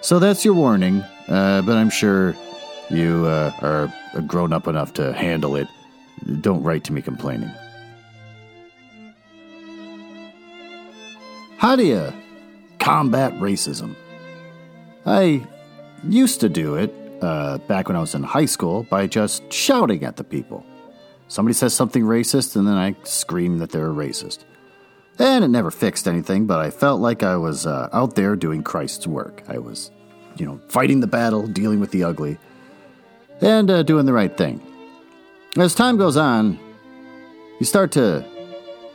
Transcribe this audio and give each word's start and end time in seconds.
So 0.00 0.18
that's 0.18 0.44
your 0.44 0.54
warning, 0.54 1.02
uh, 1.28 1.62
but 1.62 1.76
I'm 1.76 1.90
sure 1.90 2.34
you 2.88 3.26
uh, 3.26 3.52
are 3.60 4.22
grown 4.22 4.52
up 4.52 4.66
enough 4.66 4.94
to 4.94 5.12
handle 5.12 5.56
it. 5.56 5.68
Don't 6.40 6.62
write 6.62 6.84
to 6.84 6.92
me 6.92 7.02
complaining. 7.02 7.50
How 11.58 11.74
do 11.76 11.84
you 11.84 12.12
combat 12.78 13.32
racism? 13.34 13.96
I 15.04 15.46
used 16.04 16.40
to 16.40 16.48
do 16.48 16.76
it 16.76 16.94
uh, 17.20 17.58
back 17.58 17.88
when 17.88 17.96
I 17.96 18.00
was 18.00 18.14
in 18.14 18.22
high 18.22 18.46
school 18.46 18.84
by 18.84 19.06
just 19.06 19.52
shouting 19.52 20.04
at 20.04 20.16
the 20.16 20.24
people. 20.24 20.64
Somebody 21.26 21.54
says 21.54 21.74
something 21.74 22.04
racist, 22.04 22.56
and 22.56 22.66
then 22.66 22.76
I 22.76 22.94
scream 23.02 23.58
that 23.58 23.70
they're 23.70 23.90
a 23.90 23.94
racist. 23.94 24.44
And 25.18 25.44
it 25.44 25.48
never 25.48 25.70
fixed 25.70 26.06
anything, 26.06 26.46
but 26.46 26.60
I 26.60 26.70
felt 26.70 27.00
like 27.00 27.22
I 27.22 27.36
was 27.36 27.66
uh, 27.66 27.88
out 27.92 28.14
there 28.14 28.36
doing 28.36 28.62
Christ's 28.62 29.06
work. 29.06 29.42
I 29.48 29.58
was, 29.58 29.90
you 30.36 30.46
know, 30.46 30.60
fighting 30.68 31.00
the 31.00 31.08
battle, 31.08 31.46
dealing 31.46 31.80
with 31.80 31.90
the 31.90 32.04
ugly, 32.04 32.38
and 33.40 33.68
uh, 33.68 33.82
doing 33.82 34.06
the 34.06 34.12
right 34.12 34.36
thing. 34.36 34.60
As 35.56 35.74
time 35.74 35.96
goes 35.96 36.16
on, 36.16 36.58
you 37.58 37.66
start 37.66 37.90
to 37.92 38.24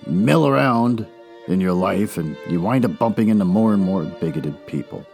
mill 0.07 0.47
around 0.47 1.05
in 1.47 1.59
your 1.59 1.73
life 1.73 2.17
and 2.17 2.37
you 2.47 2.61
wind 2.61 2.85
up 2.85 2.97
bumping 2.97 3.27
into 3.27 3.43
more 3.43 3.73
and 3.73 3.83
more 3.83 4.03
bigoted 4.03 4.65
people. 4.65 5.05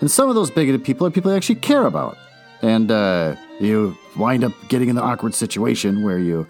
And 0.00 0.10
some 0.10 0.28
of 0.28 0.34
those 0.34 0.50
bigoted 0.50 0.84
people 0.84 1.06
are 1.06 1.10
people 1.10 1.30
you 1.30 1.36
actually 1.36 1.56
care 1.56 1.86
about. 1.86 2.18
And 2.62 2.90
uh, 2.90 3.36
you 3.58 3.96
wind 4.16 4.44
up 4.44 4.52
getting 4.68 4.90
in 4.90 4.96
the 4.96 5.02
awkward 5.02 5.34
situation 5.34 6.02
where 6.02 6.18
you 6.18 6.46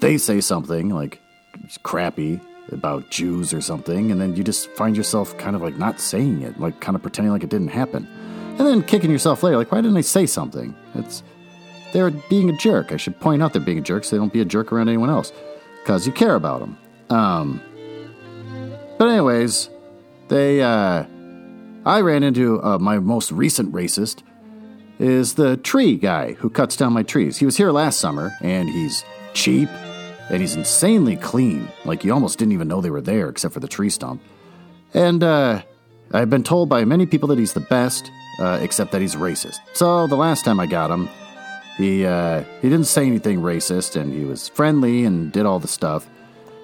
they 0.00 0.18
say 0.18 0.40
something 0.40 0.88
like 0.88 1.20
crappy 1.84 2.40
about 2.70 3.10
Jews 3.10 3.52
or 3.52 3.60
something, 3.60 4.10
and 4.10 4.20
then 4.20 4.36
you 4.36 4.44
just 4.44 4.70
find 4.72 4.96
yourself 4.96 5.36
kind 5.38 5.56
of 5.56 5.62
like 5.62 5.76
not 5.76 6.00
saying 6.00 6.42
it, 6.42 6.58
like 6.60 6.80
kind 6.80 6.94
of 6.94 7.02
pretending 7.02 7.32
like 7.32 7.42
it 7.42 7.50
didn't 7.50 7.68
happen. 7.68 8.06
And 8.58 8.60
then 8.60 8.82
kicking 8.82 9.10
yourself 9.10 9.42
later, 9.42 9.56
like, 9.56 9.72
why 9.72 9.80
didn't 9.80 9.96
I 9.96 10.02
say 10.02 10.26
something? 10.26 10.76
It's 10.94 11.22
they're 11.92 12.10
being 12.10 12.50
a 12.50 12.56
jerk. 12.56 12.92
I 12.92 12.96
should 12.96 13.18
point 13.20 13.42
out 13.42 13.52
they're 13.52 13.62
being 13.62 13.78
a 13.78 13.82
jerk 13.82 14.04
so 14.04 14.16
they 14.16 14.20
don't 14.20 14.32
be 14.32 14.40
a 14.40 14.44
jerk 14.44 14.72
around 14.72 14.88
anyone 14.88 15.10
else. 15.10 15.32
Because 15.82 16.06
you 16.06 16.12
care 16.12 16.34
about 16.34 16.60
them. 16.60 16.78
Um, 17.10 17.60
but 18.98 19.08
anyways, 19.08 19.68
they 20.28 20.62
uh, 20.62 21.04
I 21.84 22.00
ran 22.00 22.22
into 22.22 22.62
uh, 22.62 22.78
my 22.78 22.98
most 22.98 23.32
recent 23.32 23.72
racist 23.72 24.22
is 24.98 25.34
the 25.34 25.56
tree 25.56 25.96
guy 25.96 26.34
who 26.34 26.48
cuts 26.48 26.76
down 26.76 26.92
my 26.92 27.02
trees. 27.02 27.38
He 27.38 27.44
was 27.44 27.56
here 27.56 27.72
last 27.72 27.98
summer 27.98 28.32
and 28.40 28.68
he's 28.68 29.04
cheap 29.34 29.68
and 30.30 30.40
he's 30.40 30.54
insanely 30.54 31.16
clean. 31.16 31.68
Like 31.84 32.04
you 32.04 32.12
almost 32.12 32.38
didn't 32.38 32.52
even 32.52 32.68
know 32.68 32.80
they 32.80 32.90
were 32.90 33.00
there 33.00 33.28
except 33.28 33.54
for 33.54 33.60
the 33.60 33.68
tree 33.68 33.90
stump. 33.90 34.22
And 34.94 35.22
uh, 35.22 35.62
I've 36.12 36.30
been 36.30 36.44
told 36.44 36.68
by 36.68 36.84
many 36.84 37.06
people 37.06 37.28
that 37.28 37.38
he's 37.38 37.52
the 37.52 37.60
best, 37.60 38.10
uh, 38.38 38.58
except 38.60 38.92
that 38.92 39.00
he's 39.00 39.16
racist. 39.16 39.58
So 39.72 40.06
the 40.06 40.16
last 40.16 40.44
time 40.44 40.60
I 40.60 40.66
got 40.66 40.90
him, 40.90 41.08
he 41.76 42.04
uh, 42.04 42.44
he 42.60 42.68
didn't 42.68 42.86
say 42.86 43.06
anything 43.06 43.40
racist 43.40 43.98
and 43.98 44.12
he 44.12 44.24
was 44.24 44.48
friendly 44.48 45.04
and 45.04 45.32
did 45.32 45.46
all 45.46 45.58
the 45.58 45.68
stuff. 45.68 46.06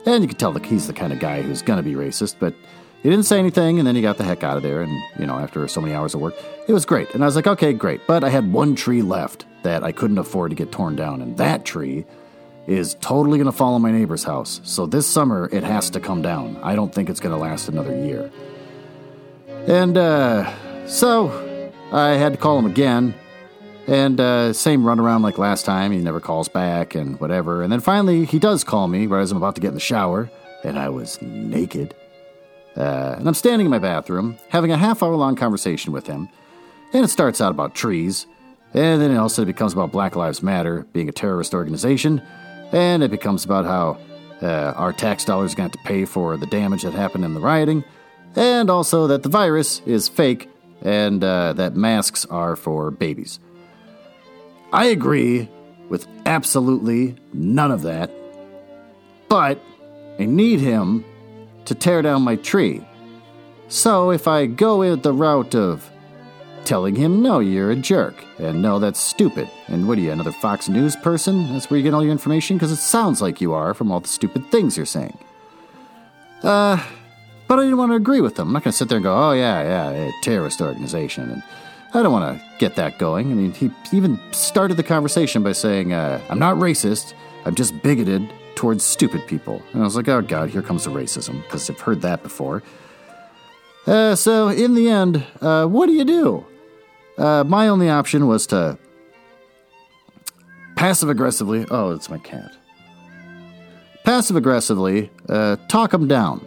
And 0.07 0.23
you 0.23 0.29
could 0.29 0.39
tell 0.39 0.53
that 0.53 0.65
he's 0.65 0.87
the 0.87 0.93
kind 0.93 1.13
of 1.13 1.19
guy 1.19 1.43
who's 1.43 1.61
to 1.63 1.83
be 1.83 1.95
racist, 1.95 2.37
but 2.39 2.55
he 3.03 3.11
didn't 3.11 3.27
say 3.27 3.39
anything, 3.39 3.79
and 3.79 3.87
then 3.87 3.95
he 3.95 4.03
got 4.03 4.17
the 4.17 4.25
heck 4.25 4.43
out 4.43 4.57
of 4.57 4.63
there. 4.63 4.83
And, 4.83 5.03
you 5.19 5.27
know, 5.27 5.39
after 5.39 5.67
so 5.69 5.81
many 5.81 5.95
hours 5.95 6.15
of 6.15 6.21
work, 6.21 6.35
it 6.67 6.73
was 6.73 6.85
great. 6.85 7.15
And 7.15 7.23
I 7.23 7.27
was 7.27 7.37
like, 7.37 7.47
okay, 7.47 7.73
great. 7.73 8.01
But 8.07 8.25
I 8.25 8.29
had 8.29 8.53
one 8.53 8.75
tree 8.75 9.03
left 9.03 9.47
that 9.63 9.85
I 9.85 9.93
couldn't 9.93 10.19
afford 10.19 10.51
to 10.51 10.57
get 10.57 10.73
torn 10.73 10.97
down. 10.97 11.23
And 11.23 11.37
that 11.37 11.65
tree 11.65 12.05
is 12.69 12.95
totally 13.01 13.39
going 13.39 13.51
to 13.51 13.57
fall 13.57 13.75
on 13.75 13.83
my 13.83 13.91
neighbor's 13.91 14.23
house. 14.23 14.61
So 14.63 14.85
this 14.85 15.07
summer, 15.07 15.49
it 15.51 15.65
has 15.65 15.89
to 15.91 16.01
come 16.01 16.21
down. 16.21 16.59
I 16.63 16.77
don't 16.77 16.95
think 16.95 17.09
it's 17.09 17.19
going 17.19 17.35
to 17.35 17.41
last 17.41 17.69
another 17.69 17.97
year. 17.97 18.31
And 19.67 19.97
uh, 19.97 20.87
so 20.87 21.73
I 21.93 22.11
had 22.11 22.35
to 22.35 22.39
call 22.39 22.59
him 22.59 22.67
again. 22.67 23.15
And 23.87 24.21
uh, 24.21 24.53
same 24.53 24.83
runaround 24.83 25.23
like 25.23 25.39
last 25.39 25.65
time. 25.65 25.93
He 25.93 25.99
never 25.99 26.21
calls 26.21 26.51
back 26.51 26.95
and 26.95 27.19
whatever. 27.19 27.63
And 27.63 27.73
then 27.73 27.81
finally, 27.81 28.27
he 28.27 28.39
does 28.39 28.65
call 28.65 28.87
me 28.87 29.07
right 29.07 29.23
as 29.23 29.33
I'm 29.33 29.39
about 29.39 29.55
to 29.55 29.63
get 29.63 29.69
in 29.69 29.75
the 29.75 29.81
shower, 29.81 30.31
and 30.63 30.79
I 30.79 30.91
was 30.91 31.21
naked. 31.23 31.95
Uh, 32.77 33.15
and 33.19 33.27
I'm 33.27 33.33
standing 33.33 33.65
in 33.65 33.71
my 33.71 33.79
bathroom, 33.79 34.37
having 34.51 34.73
a 34.73 34.77
half 34.77 35.03
hour 35.03 35.17
long 35.17 35.37
conversation 35.37 35.91
with 35.91 36.07
him. 36.07 36.29
And 36.93 37.03
it 37.03 37.09
starts 37.09 37.41
out 37.41 37.51
about 37.51 37.75
trees, 37.75 38.27
and 38.75 39.01
then 39.01 39.11
it 39.11 39.17
also 39.17 39.47
becomes 39.47 39.73
about 39.73 39.91
Black 39.91 40.17
Lives 40.17 40.43
Matter 40.43 40.87
being 40.93 41.09
a 41.09 41.13
terrorist 41.13 41.55
organization, 41.55 42.21
and 42.73 43.03
it 43.03 43.11
becomes 43.11 43.45
about 43.45 43.65
how 43.65 43.99
uh, 44.43 44.73
our 44.77 44.93
tax 44.93 45.25
dollars 45.25 45.55
going 45.55 45.71
to 45.71 45.79
pay 45.79 46.05
for 46.05 46.37
the 46.37 46.47
damage 46.47 46.83
that 46.83 46.95
happened 46.95 47.25
in 47.25 47.35
the 47.35 47.41
rioting, 47.41 47.85
and 48.37 48.71
also 48.71 49.07
that 49.07 49.23
the 49.23 49.29
virus 49.29 49.81
is 49.87 50.09
fake 50.09 50.49
and 50.83 51.25
uh, 51.25 51.53
that 51.55 51.75
masks 51.75 52.25
are 52.27 52.57
for 52.57 52.91
babies. 52.91 53.41
I 54.73 54.87
agree 54.87 55.49
with 55.89 56.07
absolutely 56.27 57.17
none 57.33 57.71
of 57.71 57.83
that, 57.83 58.11
but 59.29 59.61
I 60.19 60.27
need 60.27 60.61
him 60.61 61.05
to 61.65 61.75
tear 61.75 62.03
down 62.03 62.23
my 62.23 62.37
tree. 62.37 62.87
So 63.69 64.11
if 64.11 64.29
I 64.29 64.47
go 64.47 64.97
the 64.97 65.13
route 65.13 65.55
of 65.55 65.91
telling 66.69 66.95
him, 66.95 67.23
no, 67.23 67.39
you're 67.39 67.71
a 67.71 67.77
jerk, 67.77 68.23
and 68.39 68.61
no, 68.61 68.79
that's 68.79 69.01
stupid, 69.01 69.51
and 69.69 69.89
what 69.89 69.97
are 69.97 70.03
you, 70.03 70.13
another 70.13 70.31
Fox 70.31 70.69
News 70.69 70.95
person? 70.97 71.51
That's 71.55 71.71
where 71.71 71.79
you 71.79 71.83
get 71.83 71.95
all 71.95 72.03
your 72.03 72.13
information? 72.13 72.59
Because 72.59 72.71
it 72.71 72.77
sounds 72.77 73.23
like 73.23 73.41
you 73.41 73.55
are 73.55 73.73
from 73.73 73.91
all 73.91 74.01
the 74.01 74.09
stupid 74.09 74.51
things 74.51 74.77
you're 74.77 74.85
saying. 74.85 75.17
Uh, 76.43 76.85
but 77.49 77.59
I 77.59 77.63
didn't 77.63 77.79
want 77.79 77.93
to 77.93 77.97
agree 77.97 78.21
with 78.21 78.37
them. 78.37 78.49
I'm 78.49 78.53
not 78.53 78.65
going 78.65 78.73
to 78.73 78.77
sit 78.77 78.91
there 78.91 78.99
and 78.99 79.03
go, 79.03 79.17
oh, 79.17 79.33
yeah, 79.33 79.63
yeah, 79.63 80.09
a 80.09 80.13
terrorist 80.23 80.61
organization, 80.61 81.31
and 81.31 81.43
I 81.95 82.03
don't 82.03 82.13
want 82.13 82.39
to 82.39 82.45
get 82.59 82.77
that 82.77 82.99
going. 82.99 83.33
I 83.33 83.35
mean, 83.35 83.53
he 83.53 83.71
even 83.91 84.21
started 84.33 84.77
the 84.77 84.83
conversation 84.83 85.43
by 85.43 85.53
saying, 85.53 85.95
uh, 85.95 86.21
I'm 86.29 86.39
not 86.39 86.59
racist, 86.59 87.15
I'm 87.47 87.55
just 87.55 87.83
bigoted 87.83 88.31
towards 88.57 88.85
stupid 88.85 89.27
people. 89.27 89.63
And 89.73 89.81
I 89.81 89.85
was 89.87 89.97
like, 89.97 90.09
oh 90.09 90.21
god, 90.21 90.51
here 90.51 90.61
comes 90.61 90.85
the 90.85 90.91
racism, 90.91 91.43
because 91.45 91.71
I've 91.71 91.81
heard 91.81 92.03
that 92.03 92.23
before. 92.23 92.63
Uh, 93.87 94.15
so, 94.15 94.49
in 94.49 94.75
the 94.75 94.91
end, 94.91 95.25
uh, 95.41 95.65
what 95.65 95.87
do 95.87 95.95
you 95.95 96.05
do? 96.05 96.45
Uh, 97.19 97.43
my 97.45 97.67
only 97.67 97.91
option 97.91 98.29
was 98.29 98.47
to 98.47 98.79
passive 100.77 101.09
aggressively, 101.09 101.67
oh, 101.71 101.91
it's 101.91 102.09
my 102.09 102.19
cat. 102.19 102.57
Passive 104.05 104.37
aggressively, 104.37 105.11
uh, 105.29 105.57
talk 105.69 105.93
him 105.93 106.07
down. 106.07 106.47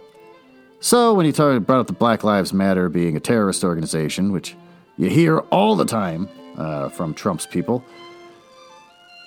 So, 0.80 1.14
when 1.14 1.26
he 1.26 1.31
talked, 1.31 1.68
brought 1.68 1.81
up 1.81 1.88
the 1.88 1.94
Black 1.94 2.24
Lives 2.24 2.54
Matter 2.54 2.90
being 2.90 3.16
a 3.16 3.20
terrorist 3.20 3.64
organization, 3.64 4.31
which 4.31 4.56
you 4.98 5.10
hear 5.10 5.40
all 5.52 5.76
the 5.76 5.86
time 5.86 6.30
uh, 6.58 6.90
from 6.90 7.14
Trump's 7.14 7.46
people. 7.46 7.84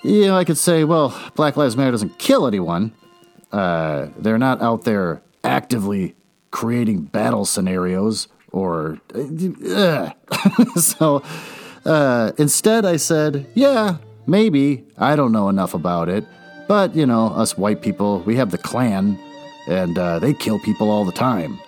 You 0.03 0.27
know, 0.27 0.37
I 0.37 0.44
could 0.44 0.59
say, 0.59 0.84
well, 0.84 1.15
Black 1.37 1.56
Lives 1.56 1.77
Matter 1.77 1.91
doesn't 1.91 2.19
kill 2.19 2.47
anyone. 2.47 2.93
Uh, 3.53 4.09
they're 4.19 4.38
not 4.38 4.60
out 4.62 4.83
there 4.84 5.22
actively 5.44 6.16
creating 6.50 7.03
battle 7.03 7.44
scenarios 7.44 8.28
or. 8.54 8.98
Uh, 9.15 10.10
so 10.77 11.22
uh, 11.84 12.33
instead, 12.39 12.86
I 12.86 12.97
said, 12.97 13.47
yeah, 13.54 13.97
maybe. 14.27 14.84
I 14.97 15.16
don't 15.16 15.33
know 15.33 15.48
enough 15.48 15.74
about 15.74 16.09
it. 16.09 16.24
But, 16.66 16.95
you 16.95 17.04
know, 17.04 17.27
us 17.27 17.59
white 17.59 17.83
people, 17.83 18.21
we 18.21 18.36
have 18.36 18.51
the 18.51 18.59
Klan, 18.59 19.18
and 19.68 19.98
uh, 19.98 20.18
they 20.18 20.33
kill 20.33 20.59
people 20.60 20.91
all 20.91 21.04
the 21.04 21.12
time. 21.12 21.59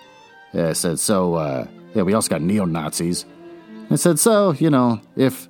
I 0.55 0.73
said, 0.73 0.97
so, 0.97 1.35
uh, 1.35 1.67
yeah, 1.93 2.01
we 2.01 2.13
also 2.13 2.29
got 2.29 2.41
neo 2.41 2.65
Nazis. 2.65 3.25
I 3.91 3.95
said, 3.95 4.17
so, 4.17 4.53
you 4.53 4.69
know, 4.69 4.99
if 5.15 5.47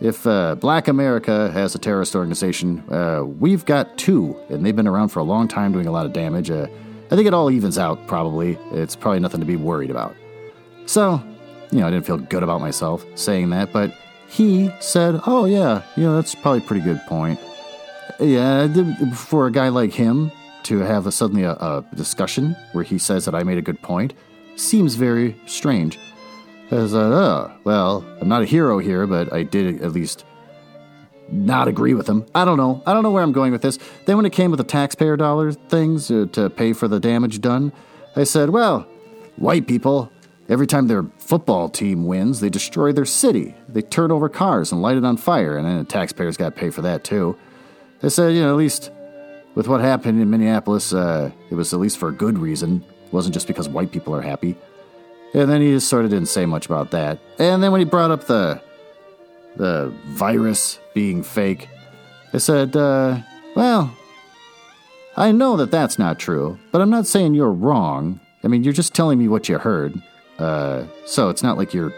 if 0.00 0.26
uh, 0.26 0.54
Black 0.54 0.88
America 0.88 1.50
has 1.50 1.74
a 1.74 1.78
terrorist 1.78 2.16
organization, 2.16 2.82
uh, 2.90 3.22
we've 3.22 3.66
got 3.66 3.98
two, 3.98 4.34
and 4.48 4.64
they've 4.64 4.74
been 4.74 4.88
around 4.88 5.08
for 5.08 5.18
a 5.18 5.24
long 5.24 5.46
time 5.46 5.72
doing 5.72 5.86
a 5.86 5.92
lot 5.92 6.06
of 6.06 6.14
damage. 6.14 6.50
I 6.50 6.66
think 7.10 7.26
it 7.26 7.34
all 7.34 7.50
evens 7.50 7.76
out, 7.76 8.06
probably. 8.06 8.56
It's 8.72 8.96
probably 8.96 9.20
nothing 9.20 9.40
to 9.40 9.46
be 9.46 9.56
worried 9.56 9.90
about. 9.90 10.16
So, 10.90 11.22
you 11.70 11.78
know, 11.78 11.86
I 11.86 11.90
didn't 11.90 12.04
feel 12.04 12.18
good 12.18 12.42
about 12.42 12.60
myself 12.60 13.06
saying 13.14 13.50
that, 13.50 13.72
but 13.72 13.94
he 14.28 14.72
said, 14.80 15.20
oh, 15.24 15.44
yeah, 15.44 15.84
you 15.94 16.02
know, 16.02 16.16
that's 16.16 16.34
probably 16.34 16.58
a 16.58 16.62
pretty 16.62 16.82
good 16.82 17.00
point. 17.06 17.38
Yeah, 18.18 18.66
for 19.14 19.46
a 19.46 19.52
guy 19.52 19.68
like 19.68 19.92
him 19.92 20.32
to 20.64 20.80
have 20.80 21.06
a, 21.06 21.12
suddenly 21.12 21.44
a, 21.44 21.52
a 21.52 21.84
discussion 21.94 22.56
where 22.72 22.82
he 22.82 22.98
says 22.98 23.24
that 23.26 23.36
I 23.36 23.44
made 23.44 23.56
a 23.56 23.62
good 23.62 23.80
point 23.82 24.14
seems 24.56 24.96
very 24.96 25.36
strange. 25.46 25.96
I 26.72 26.86
said, 26.88 26.94
oh, 26.96 27.52
well, 27.62 28.04
I'm 28.20 28.26
not 28.26 28.42
a 28.42 28.46
hero 28.46 28.80
here, 28.80 29.06
but 29.06 29.32
I 29.32 29.44
did 29.44 29.80
at 29.82 29.92
least 29.92 30.24
not 31.30 31.68
agree 31.68 31.94
with 31.94 32.08
him. 32.08 32.26
I 32.34 32.44
don't 32.44 32.56
know. 32.56 32.82
I 32.84 32.92
don't 32.94 33.04
know 33.04 33.12
where 33.12 33.22
I'm 33.22 33.30
going 33.30 33.52
with 33.52 33.62
this. 33.62 33.78
Then, 34.06 34.16
when 34.16 34.26
it 34.26 34.32
came 34.32 34.50
with 34.50 34.58
the 34.58 34.64
taxpayer 34.64 35.16
dollar 35.16 35.52
things 35.52 36.10
uh, 36.10 36.26
to 36.32 36.50
pay 36.50 36.72
for 36.72 36.88
the 36.88 36.98
damage 36.98 37.40
done, 37.40 37.72
I 38.16 38.24
said, 38.24 38.50
well, 38.50 38.88
white 39.36 39.68
people, 39.68 40.10
every 40.50 40.66
time 40.66 40.88
their 40.88 41.04
football 41.16 41.70
team 41.70 42.06
wins, 42.06 42.40
they 42.40 42.50
destroy 42.50 42.92
their 42.92 43.06
city. 43.06 43.54
They 43.68 43.80
turn 43.80 44.10
over 44.10 44.28
cars 44.28 44.72
and 44.72 44.82
light 44.82 44.96
it 44.96 45.04
on 45.04 45.16
fire, 45.16 45.56
and 45.56 45.66
then 45.66 45.78
the 45.78 45.84
taxpayers 45.84 46.36
got 46.36 46.54
to 46.54 46.60
pay 46.60 46.68
for 46.68 46.82
that 46.82 47.04
too. 47.04 47.38
I 48.02 48.08
said, 48.08 48.34
you 48.34 48.42
know, 48.42 48.50
at 48.50 48.56
least 48.56 48.90
with 49.54 49.68
what 49.68 49.80
happened 49.80 50.20
in 50.20 50.28
Minneapolis, 50.28 50.92
uh, 50.92 51.30
it 51.50 51.54
was 51.54 51.72
at 51.72 51.80
least 51.80 51.98
for 51.98 52.08
a 52.08 52.12
good 52.12 52.38
reason. 52.38 52.84
It 53.06 53.12
wasn't 53.12 53.34
just 53.34 53.46
because 53.46 53.68
white 53.68 53.92
people 53.92 54.14
are 54.14 54.22
happy. 54.22 54.56
And 55.32 55.48
then 55.48 55.60
he 55.60 55.70
just 55.70 55.88
sort 55.88 56.04
of 56.04 56.10
didn't 56.10 56.28
say 56.28 56.44
much 56.44 56.66
about 56.66 56.90
that. 56.90 57.20
And 57.38 57.62
then 57.62 57.70
when 57.70 57.80
he 57.80 57.84
brought 57.84 58.10
up 58.10 58.26
the 58.26 58.60
the 59.56 59.92
virus 60.06 60.78
being 60.94 61.22
fake, 61.22 61.68
I 62.32 62.38
said, 62.38 62.76
uh, 62.76 63.18
well, 63.56 63.94
I 65.16 65.32
know 65.32 65.56
that 65.56 65.72
that's 65.72 65.98
not 65.98 66.18
true, 66.18 66.58
but 66.70 66.80
I'm 66.80 66.90
not 66.90 67.06
saying 67.06 67.34
you're 67.34 67.52
wrong. 67.52 68.20
I 68.42 68.48
mean, 68.48 68.64
you're 68.64 68.72
just 68.72 68.94
telling 68.94 69.18
me 69.18 69.28
what 69.28 69.48
you 69.48 69.58
heard. 69.58 70.00
Uh, 70.40 70.84
so 71.04 71.28
it's 71.28 71.42
not 71.42 71.58
like 71.58 71.74
you're 71.74 71.92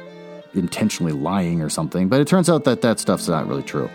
intentionally 0.55 1.13
lying 1.13 1.63
or 1.63 1.71
something, 1.71 2.09
but 2.09 2.21
it 2.21 2.27
turns 2.27 2.51
out 2.51 2.65
that 2.65 2.83
that 2.83 2.99
stuff's 2.99 3.29
not 3.29 3.47
really 3.47 3.63
true. 3.63 3.89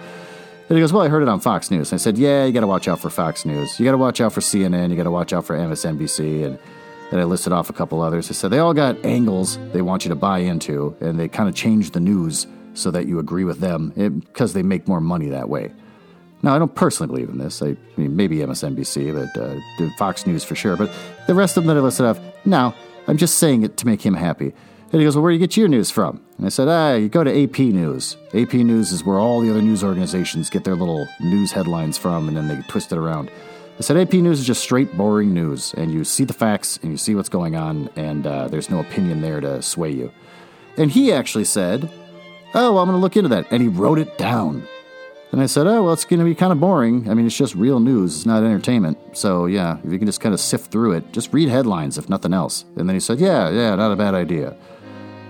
And 0.69 0.77
he 0.77 0.81
goes, 0.81 0.91
Well, 0.91 1.03
I 1.03 1.07
heard 1.07 1.23
it 1.23 1.29
on 1.29 1.39
Fox 1.39 1.71
News. 1.71 1.91
And 1.91 1.99
I 1.99 2.01
said, 2.01 2.17
Yeah, 2.17 2.45
you 2.45 2.51
got 2.51 2.61
to 2.61 2.67
watch 2.67 2.87
out 2.87 2.99
for 2.99 3.09
Fox 3.09 3.45
News. 3.45 3.79
You 3.79 3.85
got 3.85 3.91
to 3.91 3.97
watch 3.97 4.19
out 4.19 4.33
for 4.33 4.41
CNN. 4.41 4.89
You 4.89 4.95
got 4.95 5.03
to 5.03 5.11
watch 5.11 5.33
out 5.33 5.45
for 5.45 5.57
MSNBC. 5.57 6.45
And 6.45 6.59
then 7.09 7.19
I 7.19 7.23
listed 7.23 7.53
off 7.53 7.69
a 7.69 7.73
couple 7.73 8.01
others. 8.01 8.29
I 8.29 8.33
said, 8.33 8.51
They 8.51 8.59
all 8.59 8.73
got 8.73 9.03
angles 9.05 9.57
they 9.71 9.81
want 9.81 10.03
you 10.03 10.09
to 10.09 10.15
buy 10.15 10.39
into, 10.39 10.95
and 10.99 11.19
they 11.19 11.27
kind 11.27 11.47
of 11.47 11.55
change 11.55 11.91
the 11.91 11.99
news 11.99 12.47
so 12.73 12.91
that 12.91 13.07
you 13.07 13.19
agree 13.19 13.43
with 13.43 13.59
them 13.59 13.89
because 14.29 14.53
they 14.53 14.61
make 14.61 14.87
more 14.87 15.01
money 15.01 15.29
that 15.29 15.49
way. 15.49 15.71
Now, 16.43 16.55
I 16.55 16.59
don't 16.59 16.75
personally 16.75 17.11
believe 17.11 17.29
in 17.29 17.39
this. 17.39 17.63
I, 17.63 17.75
mean, 17.95 18.15
maybe 18.15 18.37
MSNBC, 18.37 19.13
but 19.33 19.41
uh, 19.41 19.89
Fox 19.97 20.27
News 20.27 20.43
for 20.43 20.53
sure. 20.53 20.77
But 20.77 20.91
the 21.25 21.33
rest 21.33 21.57
of 21.57 21.63
them 21.63 21.73
that 21.73 21.79
I 21.79 21.83
listed 21.83 22.05
off, 22.05 22.19
no, 22.45 22.75
I'm 23.07 23.17
just 23.17 23.37
saying 23.37 23.63
it 23.63 23.77
to 23.77 23.85
make 23.85 24.05
him 24.05 24.15
happy. 24.15 24.53
And 24.91 25.01
he 25.01 25.03
goes, 25.05 25.15
Well, 25.15 25.23
where 25.23 25.31
do 25.31 25.35
you 25.35 25.39
get 25.39 25.57
your 25.57 25.67
news 25.67 25.91
from? 25.91 26.21
And 26.37 26.45
I 26.45 26.49
said, 26.49 26.67
Ah, 26.67 26.95
you 26.95 27.09
go 27.09 27.23
to 27.23 27.43
AP 27.43 27.59
News. 27.59 28.15
AP 28.33 28.53
News 28.53 28.91
is 28.91 29.03
where 29.03 29.19
all 29.19 29.41
the 29.41 29.49
other 29.49 29.61
news 29.61 29.83
organizations 29.83 30.49
get 30.49 30.63
their 30.63 30.75
little 30.75 31.07
news 31.19 31.51
headlines 31.51 31.97
from, 31.97 32.27
and 32.27 32.37
then 32.37 32.47
they 32.47 32.61
twist 32.67 32.91
it 32.91 32.97
around. 32.97 33.29
I 33.77 33.81
said, 33.81 33.97
AP 33.97 34.13
News 34.13 34.39
is 34.39 34.47
just 34.47 34.63
straight, 34.63 34.95
boring 34.97 35.33
news, 35.33 35.73
and 35.73 35.91
you 35.91 36.03
see 36.03 36.23
the 36.23 36.33
facts 36.33 36.79
and 36.81 36.91
you 36.91 36.97
see 36.97 37.15
what's 37.15 37.29
going 37.29 37.55
on, 37.55 37.89
and 37.95 38.25
uh, 38.25 38.47
there's 38.47 38.69
no 38.69 38.79
opinion 38.79 39.21
there 39.21 39.41
to 39.41 39.61
sway 39.61 39.91
you. 39.91 40.11
And 40.77 40.91
he 40.91 41.11
actually 41.11 41.45
said, 41.45 41.89
Oh, 42.53 42.77
I'm 42.77 42.87
going 42.87 42.97
to 42.97 43.01
look 43.01 43.17
into 43.17 43.29
that. 43.29 43.51
And 43.51 43.61
he 43.61 43.67
wrote 43.67 43.99
it 43.99 44.17
down. 44.17 44.67
And 45.31 45.41
I 45.41 45.45
said, 45.45 45.67
Oh, 45.67 45.83
well, 45.83 45.93
it's 45.93 46.05
going 46.05 46.19
to 46.19 46.25
be 46.25 46.35
kind 46.35 46.51
of 46.51 46.59
boring. 46.59 47.09
I 47.09 47.13
mean, 47.13 47.25
it's 47.25 47.37
just 47.37 47.53
real 47.55 47.79
news, 47.79 48.15
it's 48.15 48.25
not 48.25 48.43
entertainment. 48.43 48.97
So, 49.13 49.45
yeah, 49.45 49.77
if 49.83 49.91
you 49.91 49.97
can 49.97 50.07
just 50.07 50.21
kind 50.21 50.33
of 50.33 50.39
sift 50.39 50.71
through 50.71 50.93
it, 50.93 51.11
just 51.11 51.33
read 51.33 51.49
headlines, 51.49 51.97
if 51.97 52.09
nothing 52.09 52.33
else. 52.33 52.65
And 52.75 52.87
then 52.87 52.95
he 52.95 52.99
said, 52.99 53.19
Yeah, 53.19 53.49
yeah, 53.49 53.75
not 53.75 53.91
a 53.91 53.95
bad 53.95 54.13
idea. 54.13 54.55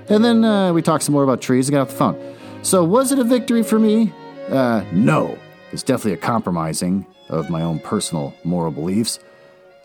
And 0.10 0.24
then 0.24 0.46
uh, 0.46 0.72
we 0.72 0.82
talked 0.82 1.04
some 1.04 1.14
more 1.14 1.24
about 1.24 1.42
trees 1.42 1.68
and 1.68 1.74
got 1.74 1.82
off 1.82 1.90
the 1.90 1.96
phone. 1.96 2.36
So, 2.62 2.84
was 2.84 3.12
it 3.12 3.20
a 3.20 3.24
victory 3.24 3.64
for 3.64 3.80
me? 3.80 4.14
Uh, 4.50 4.84
no. 4.92 5.38
It's 5.72 5.84
definitely 5.84 6.14
a 6.14 6.18
compromising 6.18 7.06
of 7.30 7.50
my 7.50 7.62
own 7.62 7.80
personal 7.80 8.34
moral 8.44 8.72
beliefs. 8.72 9.20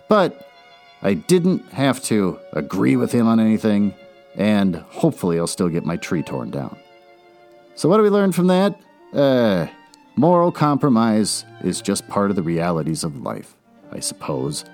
But 0.08 0.48
I 1.02 1.14
didn't 1.14 1.64
have 1.72 2.02
to 2.04 2.38
agree 2.52 2.96
with 2.96 3.10
him 3.10 3.26
on 3.26 3.40
anything, 3.40 3.94
and 4.36 4.76
hopefully 4.76 5.38
I'll 5.38 5.48
still 5.48 5.68
get 5.68 5.84
my 5.84 5.96
tree 5.96 6.22
torn 6.22 6.50
down. 6.50 6.78
So, 7.74 7.88
what 7.88 7.96
do 7.96 8.02
we 8.02 8.10
learn 8.10 8.32
from 8.32 8.46
that? 8.48 8.78
Uh, 9.12 9.66
moral 10.16 10.52
compromise 10.52 11.44
is 11.62 11.80
just 11.80 12.06
part 12.08 12.30
of 12.30 12.36
the 12.36 12.42
realities 12.42 13.04
of 13.04 13.22
life, 13.22 13.56
I 13.90 14.00
suppose 14.00 14.64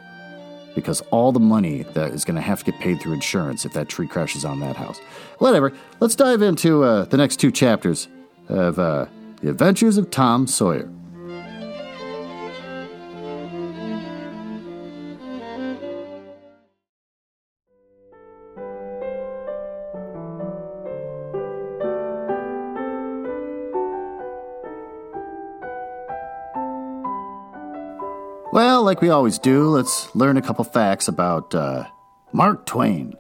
because 0.78 1.00
all 1.10 1.32
the 1.32 1.40
money 1.40 1.82
that 1.94 2.12
is 2.12 2.24
going 2.24 2.36
to 2.36 2.40
have 2.40 2.60
to 2.60 2.70
get 2.70 2.80
paid 2.80 3.00
through 3.00 3.12
insurance 3.12 3.64
if 3.64 3.72
that 3.72 3.88
tree 3.88 4.06
crashes 4.06 4.44
on 4.44 4.60
that 4.60 4.76
house. 4.76 5.00
Whatever. 5.38 5.72
Let's 5.98 6.14
dive 6.14 6.40
into 6.40 6.84
uh, 6.84 7.04
the 7.06 7.16
next 7.16 7.38
two 7.38 7.50
chapters 7.50 8.06
of 8.48 8.78
uh, 8.78 9.06
The 9.42 9.50
Adventures 9.50 9.98
of 9.98 10.08
Tom 10.12 10.46
Sawyer. 10.46 10.88
Like 28.88 29.02
we 29.02 29.10
always 29.10 29.38
do, 29.38 29.68
let's 29.68 30.14
learn 30.16 30.38
a 30.38 30.42
couple 30.42 30.64
facts 30.64 31.08
about 31.08 31.54
uh, 31.54 31.86
Mark 32.32 32.64
Twain. 32.64 33.12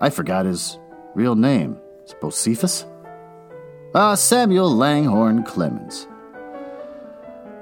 I 0.00 0.10
forgot 0.10 0.46
his 0.46 0.80
real 1.14 1.36
name. 1.36 1.78
It's 2.02 2.12
Bocephus? 2.14 2.84
Uh, 3.94 4.16
Samuel 4.16 4.74
Langhorne 4.76 5.44
Clemens. 5.44 6.08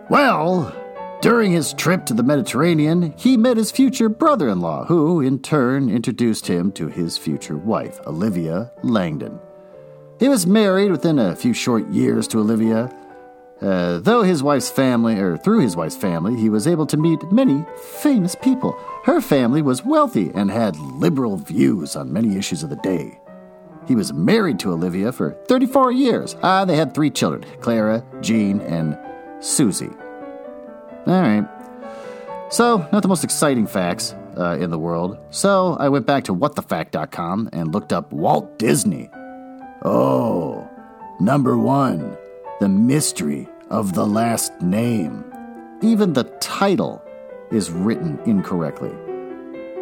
Well, 0.09 0.75
during 1.21 1.53
his 1.53 1.75
trip 1.75 2.06
to 2.06 2.15
the 2.15 2.23
Mediterranean, 2.23 3.12
he 3.19 3.37
met 3.37 3.59
his 3.59 3.71
future 3.71 4.09
brother 4.09 4.49
in 4.49 4.61
law, 4.61 4.87
who, 4.87 5.21
in 5.21 5.41
turn, 5.41 5.91
introduced 5.91 6.47
him 6.47 6.73
to 6.73 6.88
his 6.88 7.19
future 7.19 7.59
wife, 7.59 8.00
Olivia 8.06 8.73
Langdon. 8.82 9.38
He 10.19 10.31
was 10.31 10.47
married 10.47 10.91
within 10.91 11.19
a 11.19 11.37
few 11.37 11.53
short 11.53 11.87
years 11.91 12.27
to 12.29 12.38
Olivia, 12.38 12.91
uh, 13.61 13.99
though 13.99 14.23
his 14.23 14.43
wife's 14.43 14.71
family, 14.71 15.19
or 15.19 15.37
through 15.37 15.61
his 15.61 15.77
wife's 15.77 15.97
family, 15.97 16.35
he 16.41 16.49
was 16.49 16.67
able 16.67 16.87
to 16.87 16.97
meet 16.97 17.31
many 17.31 17.65
famous 17.77 18.35
people. 18.35 18.73
Her 19.05 19.21
family 19.21 19.61
was 19.61 19.85
wealthy 19.85 20.31
and 20.35 20.51
had 20.51 20.77
liberal 20.79 21.37
views 21.37 21.95
on 21.95 22.12
many 22.12 22.37
issues 22.37 22.62
of 22.62 22.71
the 22.71 22.77
day. 22.77 23.21
He 23.87 23.95
was 23.95 24.12
married 24.12 24.59
to 24.61 24.73
Olivia 24.73 25.12
for 25.12 25.33
34 25.47 25.93
years. 25.93 26.37
Ah, 26.43 26.65
they 26.65 26.77
had 26.77 26.95
three 26.95 27.11
children 27.11 27.45
Clara, 27.61 28.05
Jean, 28.21 28.61
and 28.61 28.97
Susie. 29.41 29.91
All 31.06 31.21
right. 31.21 31.47
So, 32.51 32.89
not 32.93 33.03
the 33.03 33.09
most 33.09 33.25
exciting 33.25 33.67
facts 33.67 34.15
uh, 34.37 34.56
in 34.59 34.71
the 34.71 34.79
world. 34.79 35.19
So, 35.31 35.77
I 35.79 35.89
went 35.89 36.06
back 36.06 36.25
to 36.25 36.35
whatthefact.com 36.35 37.51
and 37.53 37.73
looked 37.73 37.93
up 37.93 38.13
Walt 38.13 38.59
Disney. 38.59 39.11
Oh, 39.82 40.69
number 41.20 41.56
one 41.56 42.17
the 42.61 42.69
mystery 42.69 43.49
of 43.70 43.94
the 43.94 44.06
last 44.06 44.60
name. 44.60 45.24
Even 45.82 46.12
the 46.12 46.24
title 46.41 47.03
is 47.50 47.70
written 47.70 48.19
incorrectly. 48.27 48.93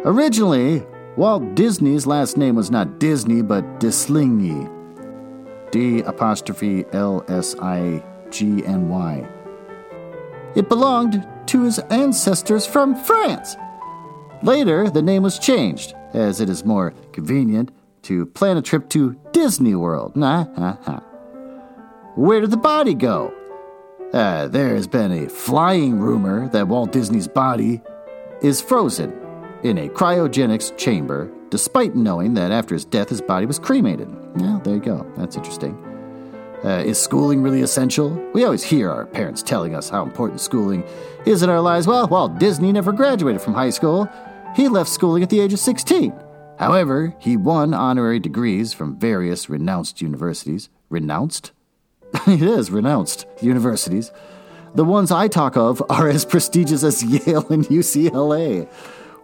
Originally, 0.05 0.85
Walt 1.17 1.55
Disney's 1.55 2.07
last 2.07 2.37
name 2.37 2.55
was 2.55 2.71
not 2.71 2.99
Disney, 2.99 3.41
but 3.41 3.79
Dislingy. 3.79 4.69
D 5.71 5.99
apostrophe 6.01 6.85
L 6.93 7.25
S 7.27 7.55
I 7.61 8.03
G 8.29 8.65
N 8.65 8.89
Y. 8.89 9.27
It 10.55 10.69
belonged 10.69 11.27
to 11.47 11.63
his 11.63 11.79
ancestors 11.89 12.65
from 12.65 12.95
France. 12.95 13.55
Later, 14.41 14.89
the 14.89 15.01
name 15.01 15.23
was 15.23 15.37
changed, 15.37 15.93
as 16.13 16.39
it 16.39 16.49
is 16.49 16.63
more 16.63 16.93
convenient 17.11 17.71
to 18.03 18.25
plan 18.27 18.55
a 18.55 18.61
trip 18.61 18.87
to 18.89 19.19
Disney 19.33 19.75
World. 19.75 20.15
Nah, 20.15 20.45
ha, 20.55 20.77
ha. 20.83 21.03
Where 22.15 22.39
did 22.39 22.51
the 22.51 22.57
body 22.57 22.93
go? 22.93 23.33
Uh, 24.13 24.47
there 24.47 24.75
has 24.75 24.87
been 24.87 25.11
a 25.11 25.29
flying 25.29 25.99
rumor 25.99 26.49
that 26.49 26.67
Walt 26.67 26.91
Disney's 26.91 27.27
body 27.27 27.81
is 28.41 28.59
frozen 28.59 29.13
in 29.61 29.77
a 29.77 29.89
cryogenics 29.89 30.75
chamber, 30.77 31.31
despite 31.49 31.95
knowing 31.95 32.33
that 32.33 32.51
after 32.51 32.73
his 32.73 32.85
death 32.85 33.09
his 33.09 33.21
body 33.21 33.45
was 33.45 33.59
cremated. 33.59 34.09
Well, 34.35 34.59
there 34.63 34.75
you 34.75 34.81
go. 34.81 35.05
That's 35.15 35.35
interesting. 35.35 35.77
Uh, 36.63 36.83
is 36.85 36.99
schooling 36.99 37.43
really 37.43 37.61
essential? 37.61 38.09
We 38.33 38.43
always 38.43 38.63
hear 38.63 38.89
our 38.89 39.05
parents 39.05 39.43
telling 39.43 39.75
us 39.75 39.89
how 39.89 40.03
important 40.03 40.41
schooling 40.41 40.83
is 41.25 41.43
in 41.43 41.49
our 41.49 41.61
lives. 41.61 41.85
Well, 41.85 42.07
Walt 42.07 42.39
Disney 42.39 42.71
never 42.71 42.91
graduated 42.91 43.41
from 43.41 43.53
high 43.53 43.69
school. 43.69 44.09
He 44.55 44.67
left 44.67 44.89
schooling 44.89 45.21
at 45.21 45.29
the 45.29 45.39
age 45.39 45.53
of 45.53 45.59
16. 45.59 46.13
However, 46.57 47.15
he 47.19 47.37
won 47.37 47.73
honorary 47.73 48.19
degrees 48.19 48.73
from 48.73 48.99
various 48.99 49.49
renounced 49.49 50.01
universities. 50.01 50.69
Renounced? 50.89 51.51
it 52.27 52.41
is 52.41 52.71
renounced 52.71 53.25
universities. 53.41 54.11
The 54.75 54.85
ones 54.85 55.11
I 55.11 55.27
talk 55.27 55.57
of 55.57 55.81
are 55.89 56.09
as 56.09 56.25
prestigious 56.25 56.83
as 56.83 57.03
Yale 57.27 57.47
and 57.49 57.65
UCLA. 57.65 58.67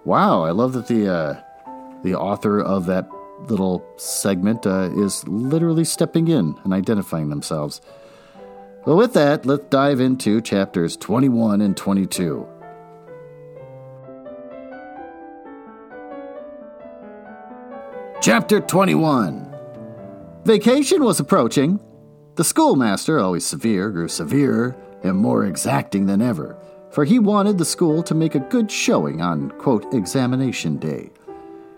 Wow, 0.03 0.43
I 0.43 0.51
love 0.51 0.73
that 0.73 0.87
the 0.87 1.11
uh, 1.11 1.41
the 2.03 2.15
author 2.15 2.61
of 2.61 2.85
that 2.85 3.09
little 3.41 3.85
segment 3.97 4.65
uh, 4.65 4.89
is 4.95 5.27
literally 5.27 5.83
stepping 5.83 6.27
in 6.27 6.55
and 6.63 6.73
identifying 6.73 7.29
themselves. 7.29 7.81
Well, 8.85 8.97
with 8.97 9.13
that, 9.13 9.45
let's 9.45 9.65
dive 9.65 9.99
into 9.99 10.41
chapters 10.41 10.95
21 10.97 11.61
and 11.61 11.75
22. 11.75 12.47
Chapter 18.21 18.59
21 18.59 19.55
Vacation 20.45 21.03
was 21.03 21.19
approaching. 21.19 21.79
The 22.35 22.43
schoolmaster, 22.43 23.17
always 23.17 23.45
severe, 23.45 23.89
grew 23.89 24.09
severer 24.09 24.75
and 25.03 25.15
more 25.15 25.45
exacting 25.45 26.05
than 26.05 26.21
ever, 26.21 26.57
for 26.89 27.05
he 27.05 27.17
wanted 27.17 27.57
the 27.57 27.63
school 27.63 28.03
to 28.03 28.13
make 28.13 28.35
a 28.35 28.39
good 28.39 28.69
showing 28.69 29.21
on, 29.21 29.51
quote, 29.51 29.93
examination 29.93 30.75
day. 30.75 31.11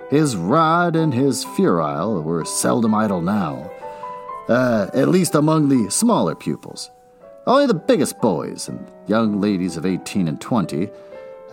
His 0.09 0.35
rod 0.35 0.95
and 0.95 1.13
his 1.13 1.43
ferule 1.43 2.23
were 2.23 2.43
seldom 2.43 2.95
idle 2.95 3.21
now, 3.21 3.69
uh, 4.49 4.89
at 4.95 5.09
least 5.09 5.35
among 5.35 5.69
the 5.69 5.91
smaller 5.91 6.33
pupils. 6.33 6.89
Only 7.45 7.67
the 7.67 7.75
biggest 7.75 8.19
boys 8.19 8.67
and 8.67 8.91
young 9.05 9.39
ladies 9.39 9.77
of 9.77 9.85
18 9.85 10.27
and 10.27 10.41
20 10.41 10.89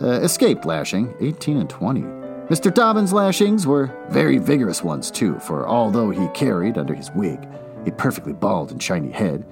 uh, 0.01 0.07
escaped 0.21 0.65
lashing, 0.65 1.13
18 1.19 1.57
and 1.57 1.69
20. 1.69 2.01
Mr. 2.01 2.73
Dobbin's 2.73 3.13
lashings 3.13 3.67
were 3.67 3.91
very 4.09 4.39
vigorous 4.39 4.83
ones, 4.83 5.11
too, 5.11 5.37
for 5.39 5.67
although 5.67 6.09
he 6.09 6.27
carried 6.29 6.79
under 6.79 6.95
his 6.95 7.11
wig 7.11 7.47
a 7.85 7.91
perfectly 7.91 8.33
bald 8.33 8.71
and 8.71 8.81
shiny 8.81 9.11
head, 9.11 9.45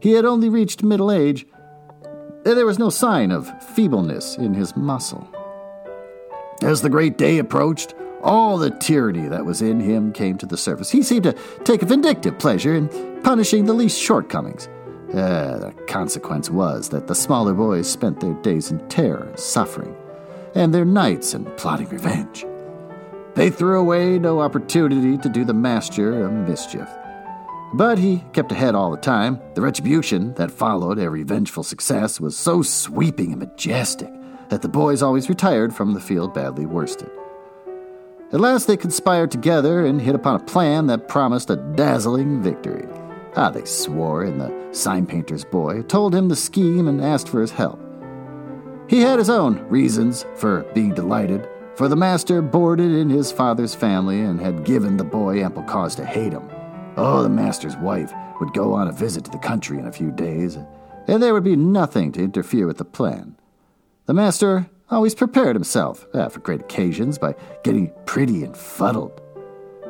he 0.00 0.12
had 0.12 0.24
only 0.24 0.48
reached 0.48 0.82
middle 0.82 1.12
age, 1.12 1.46
and 2.44 2.56
there 2.56 2.66
was 2.66 2.78
no 2.78 2.90
sign 2.90 3.30
of 3.30 3.50
feebleness 3.74 4.36
in 4.36 4.54
his 4.54 4.76
muscle. 4.76 5.28
As 6.62 6.82
the 6.82 6.90
great 6.90 7.18
day 7.18 7.38
approached, 7.38 7.94
all 8.22 8.56
the 8.56 8.70
tyranny 8.70 9.28
that 9.28 9.44
was 9.44 9.62
in 9.62 9.80
him 9.80 10.12
came 10.12 10.38
to 10.38 10.46
the 10.46 10.56
surface. 10.56 10.90
He 10.90 11.02
seemed 11.02 11.24
to 11.24 11.36
take 11.64 11.82
a 11.82 11.86
vindictive 11.86 12.38
pleasure 12.38 12.74
in 12.74 12.88
punishing 13.22 13.64
the 13.64 13.72
least 13.72 14.00
shortcomings. 14.00 14.68
Uh, 15.10 15.58
the 15.58 15.74
consequence 15.88 16.48
was 16.48 16.88
that 16.88 17.06
the 17.06 17.14
smaller 17.14 17.52
boys 17.52 17.90
spent 17.90 18.20
their 18.20 18.34
days 18.34 18.70
in 18.70 18.78
terror 18.88 19.24
and 19.24 19.38
suffering, 19.38 19.94
and 20.54 20.72
their 20.72 20.84
nights 20.84 21.34
in 21.34 21.44
plotting 21.56 21.88
revenge. 21.88 22.46
They 23.34 23.50
threw 23.50 23.78
away 23.80 24.18
no 24.18 24.40
opportunity 24.40 25.18
to 25.18 25.28
do 25.28 25.44
the 25.44 25.54
master 25.54 26.24
a 26.24 26.30
mischief. 26.30 26.88
But 27.74 27.98
he 27.98 28.22
kept 28.32 28.52
ahead 28.52 28.74
all 28.74 28.90
the 28.90 28.98
time. 28.98 29.40
The 29.54 29.62
retribution 29.62 30.34
that 30.34 30.50
followed 30.50 30.98
every 30.98 31.22
vengeful 31.22 31.62
success 31.62 32.20
was 32.20 32.36
so 32.36 32.62
sweeping 32.62 33.32
and 33.32 33.40
majestic 33.40 34.10
that 34.50 34.60
the 34.60 34.68
boys 34.68 35.02
always 35.02 35.30
retired 35.30 35.74
from 35.74 35.94
the 35.94 36.00
field 36.00 36.34
badly 36.34 36.66
worsted. 36.66 37.10
At 38.32 38.40
last 38.40 38.66
they 38.66 38.76
conspired 38.76 39.30
together 39.30 39.86
and 39.86 40.00
hit 40.00 40.14
upon 40.14 40.36
a 40.36 40.44
plan 40.44 40.86
that 40.88 41.08
promised 41.08 41.48
a 41.48 41.56
dazzling 41.56 42.42
victory. 42.42 42.86
Ah, 43.36 43.48
they 43.48 43.64
swore, 43.64 44.24
and 44.24 44.38
the 44.38 44.68
sign 44.72 45.06
painter's 45.06 45.44
boy 45.44 45.80
told 45.82 46.14
him 46.14 46.28
the 46.28 46.36
scheme 46.36 46.88
and 46.88 47.02
asked 47.02 47.28
for 47.28 47.40
his 47.40 47.50
help. 47.50 47.80
He 48.88 49.00
had 49.00 49.18
his 49.18 49.30
own 49.30 49.58
reasons 49.68 50.26
for 50.34 50.62
being 50.74 50.92
delighted, 50.92 51.48
for 51.74 51.88
the 51.88 51.96
master 51.96 52.42
boarded 52.42 52.92
in 52.92 53.08
his 53.08 53.32
father's 53.32 53.74
family 53.74 54.20
and 54.20 54.38
had 54.38 54.64
given 54.64 54.98
the 54.98 55.04
boy 55.04 55.42
ample 55.42 55.62
cause 55.62 55.94
to 55.94 56.04
hate 56.04 56.32
him. 56.34 56.46
Oh, 56.96 57.22
the 57.22 57.28
master's 57.28 57.76
wife 57.76 58.12
would 58.40 58.52
go 58.52 58.72
on 58.74 58.88
a 58.88 58.92
visit 58.92 59.24
to 59.24 59.30
the 59.30 59.38
country 59.38 59.78
in 59.78 59.86
a 59.86 59.92
few 59.92 60.10
days, 60.10 60.58
and 61.08 61.22
there 61.22 61.32
would 61.32 61.44
be 61.44 61.56
nothing 61.56 62.12
to 62.12 62.22
interfere 62.22 62.66
with 62.66 62.78
the 62.78 62.84
plan. 62.84 63.36
The 64.06 64.14
master 64.14 64.68
always 64.90 65.14
prepared 65.14 65.56
himself 65.56 66.06
uh, 66.12 66.28
for 66.28 66.40
great 66.40 66.60
occasions 66.60 67.18
by 67.18 67.34
getting 67.64 67.92
pretty 68.04 68.44
and 68.44 68.56
fuddled. 68.56 69.20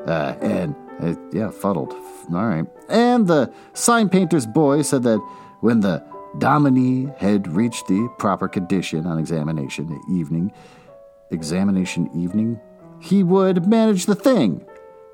Uh, 0.06 0.36
and, 0.40 0.74
uh, 1.00 1.14
yeah, 1.32 1.50
fuddled. 1.50 1.92
All 2.32 2.46
right. 2.46 2.66
And 2.88 3.26
the 3.26 3.52
sign 3.74 4.08
painter's 4.08 4.46
boy 4.46 4.82
said 4.82 5.02
that 5.02 5.18
when 5.60 5.80
the 5.80 6.04
dominie 6.38 7.12
had 7.18 7.48
reached 7.48 7.88
the 7.88 8.08
proper 8.18 8.48
condition 8.48 9.06
on 9.06 9.18
examination 9.18 10.00
evening, 10.10 10.52
examination 11.30 12.08
evening, 12.14 12.60
he 13.00 13.22
would 13.22 13.66
manage 13.66 14.06
the 14.06 14.14
thing 14.14 14.64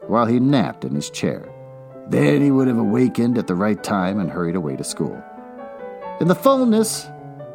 while 0.06 0.26
he 0.26 0.38
napped 0.38 0.84
in 0.84 0.94
his 0.94 1.10
chair. 1.10 1.48
Then 2.08 2.42
he 2.42 2.50
would 2.50 2.68
have 2.68 2.78
awakened 2.78 3.36
at 3.36 3.46
the 3.46 3.54
right 3.54 3.82
time 3.82 4.18
and 4.18 4.30
hurried 4.30 4.56
away 4.56 4.76
to 4.76 4.84
school. 4.84 5.22
In 6.20 6.28
the 6.28 6.34
fullness 6.34 7.06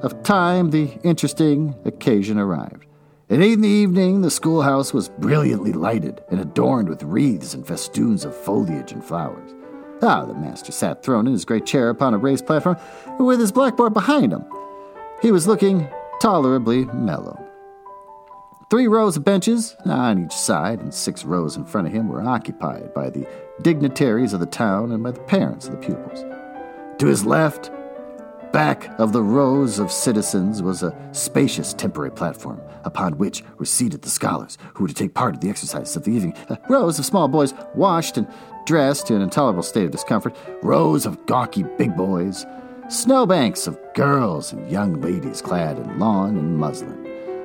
of 0.02 0.22
time, 0.24 0.70
the 0.70 0.92
interesting 1.04 1.76
occasion 1.86 2.38
arrived. 2.38 2.86
And 3.30 3.44
in 3.44 3.62
the 3.62 3.70
evening, 3.70 4.22
the 4.22 4.30
schoolhouse 4.30 4.94
was 4.94 5.10
brilliantly 5.10 5.74
lighted 5.74 6.22
and 6.30 6.40
adorned 6.40 6.88
with 6.88 7.04
wreaths 7.04 7.54
and 7.54 7.66
festoons 7.66 8.26
of 8.26 8.36
foliage 8.36 8.92
and 8.92 9.04
flowers. 9.04 9.56
Ah, 10.02 10.26
the 10.26 10.34
master 10.34 10.72
sat 10.72 11.02
thrown 11.02 11.26
in 11.26 11.34
his 11.34 11.46
great 11.46 11.66
chair 11.66 11.90
upon 11.90 12.14
a 12.14 12.18
raised 12.18 12.46
platform 12.46 12.78
with 13.20 13.40
his 13.40 13.52
blackboard 13.52 13.94
behind 13.94 14.34
him. 14.34 14.44
He 15.22 15.32
was 15.32 15.48
looking 15.48 15.88
tolerably 16.22 16.86
mellow. 16.86 17.40
Three 18.74 18.88
rows 18.88 19.18
of 19.18 19.24
benches 19.24 19.77
on 19.86 20.25
each 20.25 20.32
side 20.32 20.80
and 20.80 20.92
six 20.92 21.24
rows 21.24 21.58
in 21.58 21.63
front 21.63 21.86
of 21.86 21.94
him 21.94 22.10
were 22.10 22.24
occupied 22.24 22.92
by 22.96 23.12
the 23.12 23.27
dignitaries 23.62 24.34
of 24.34 24.39
the 24.39 24.48
town 24.48 24.92
and 24.92 25.03
by 25.03 25.12
the 25.12 25.20
parents 25.20 25.68
of 25.68 25.74
the 25.74 25.77
pupils. 25.77 26.25
To 26.98 27.06
his 27.06 27.24
left, 27.24 27.70
back 28.51 28.89
of 29.00 29.13
the 29.13 29.22
rows 29.22 29.77
of 29.77 29.92
citizens, 29.92 30.63
was 30.63 30.82
a 30.82 30.98
spacious 31.12 31.75
temporary 31.75 32.10
platform 32.10 32.60
upon 32.84 33.20
which 33.20 33.44
were 33.60 33.65
seated 33.65 34.01
the 34.01 34.10
scholars 34.10 34.58
who 34.74 34.86
were 34.86 34.88
to 34.88 34.96
take 34.96 35.13
part 35.13 35.36
in 35.36 35.39
the 35.42 35.50
exercises 35.50 35.96
of 35.96 36.06
the 36.06 36.12
evening. 36.12 36.34
Uh, 36.50 36.56
rows 36.68 36.98
of 36.98 37.06
small 37.06 37.27
boys, 37.27 37.53
washed 37.75 38.18
and 38.18 38.27
dressed 38.65 39.12
in 39.12 39.18
an 39.18 39.22
intolerable 39.22 39.62
state 39.62 39.86
of 39.86 39.92
discomfort, 39.92 40.36
rows 40.63 41.06
of 41.06 41.24
gawky 41.27 41.62
big 41.77 41.96
boys, 41.96 42.44
snowbanks 42.89 43.68
of 43.68 43.77
girls 43.94 44.51
and 44.51 44.68
young 44.72 45.00
ladies 45.00 45.44
clad 45.44 45.77
in 45.77 46.00
lawn 46.00 46.36
and 46.38 46.58
muslin 46.58 47.03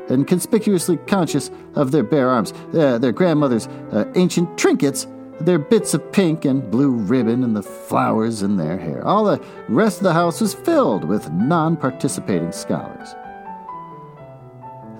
and 0.08 0.26
conspicuously 0.26 0.96
conscious 1.06 1.50
of 1.74 1.92
their 1.92 2.02
bare 2.02 2.30
arms, 2.30 2.52
uh, 2.74 2.98
their 2.98 3.12
grandmother's 3.12 3.66
uh, 3.92 4.10
ancient 4.14 4.58
trinkets, 4.58 5.06
their 5.40 5.58
bits 5.58 5.94
of 5.94 6.12
pink 6.12 6.44
and 6.44 6.70
blue 6.70 6.90
ribbon, 6.90 7.44
and 7.44 7.54
the 7.54 7.62
flowers 7.62 8.42
in 8.42 8.56
their 8.56 8.78
hair. 8.78 9.04
All 9.06 9.24
the 9.24 9.44
rest 9.68 9.98
of 9.98 10.04
the 10.04 10.12
house 10.12 10.40
was 10.40 10.54
filled 10.54 11.04
with 11.04 11.30
non 11.30 11.76
participating 11.76 12.52
scholars. 12.52 13.14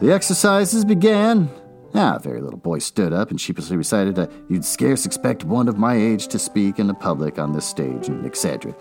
The 0.00 0.12
exercises 0.12 0.84
began. 0.84 1.50
Ah, 1.94 2.16
a 2.16 2.18
very 2.20 2.40
little 2.40 2.58
boy 2.58 2.78
stood 2.78 3.12
up 3.12 3.30
and 3.30 3.40
sheepishly 3.40 3.76
recited, 3.76 4.18
uh, 4.18 4.28
You'd 4.48 4.64
scarce 4.64 5.06
expect 5.06 5.44
one 5.44 5.68
of 5.68 5.78
my 5.78 5.96
age 5.96 6.28
to 6.28 6.38
speak 6.38 6.78
in 6.78 6.86
the 6.86 6.94
public 6.94 7.38
on 7.38 7.52
this 7.52 7.64
stage, 7.64 8.08
and 8.08 8.24
etc., 8.24 8.76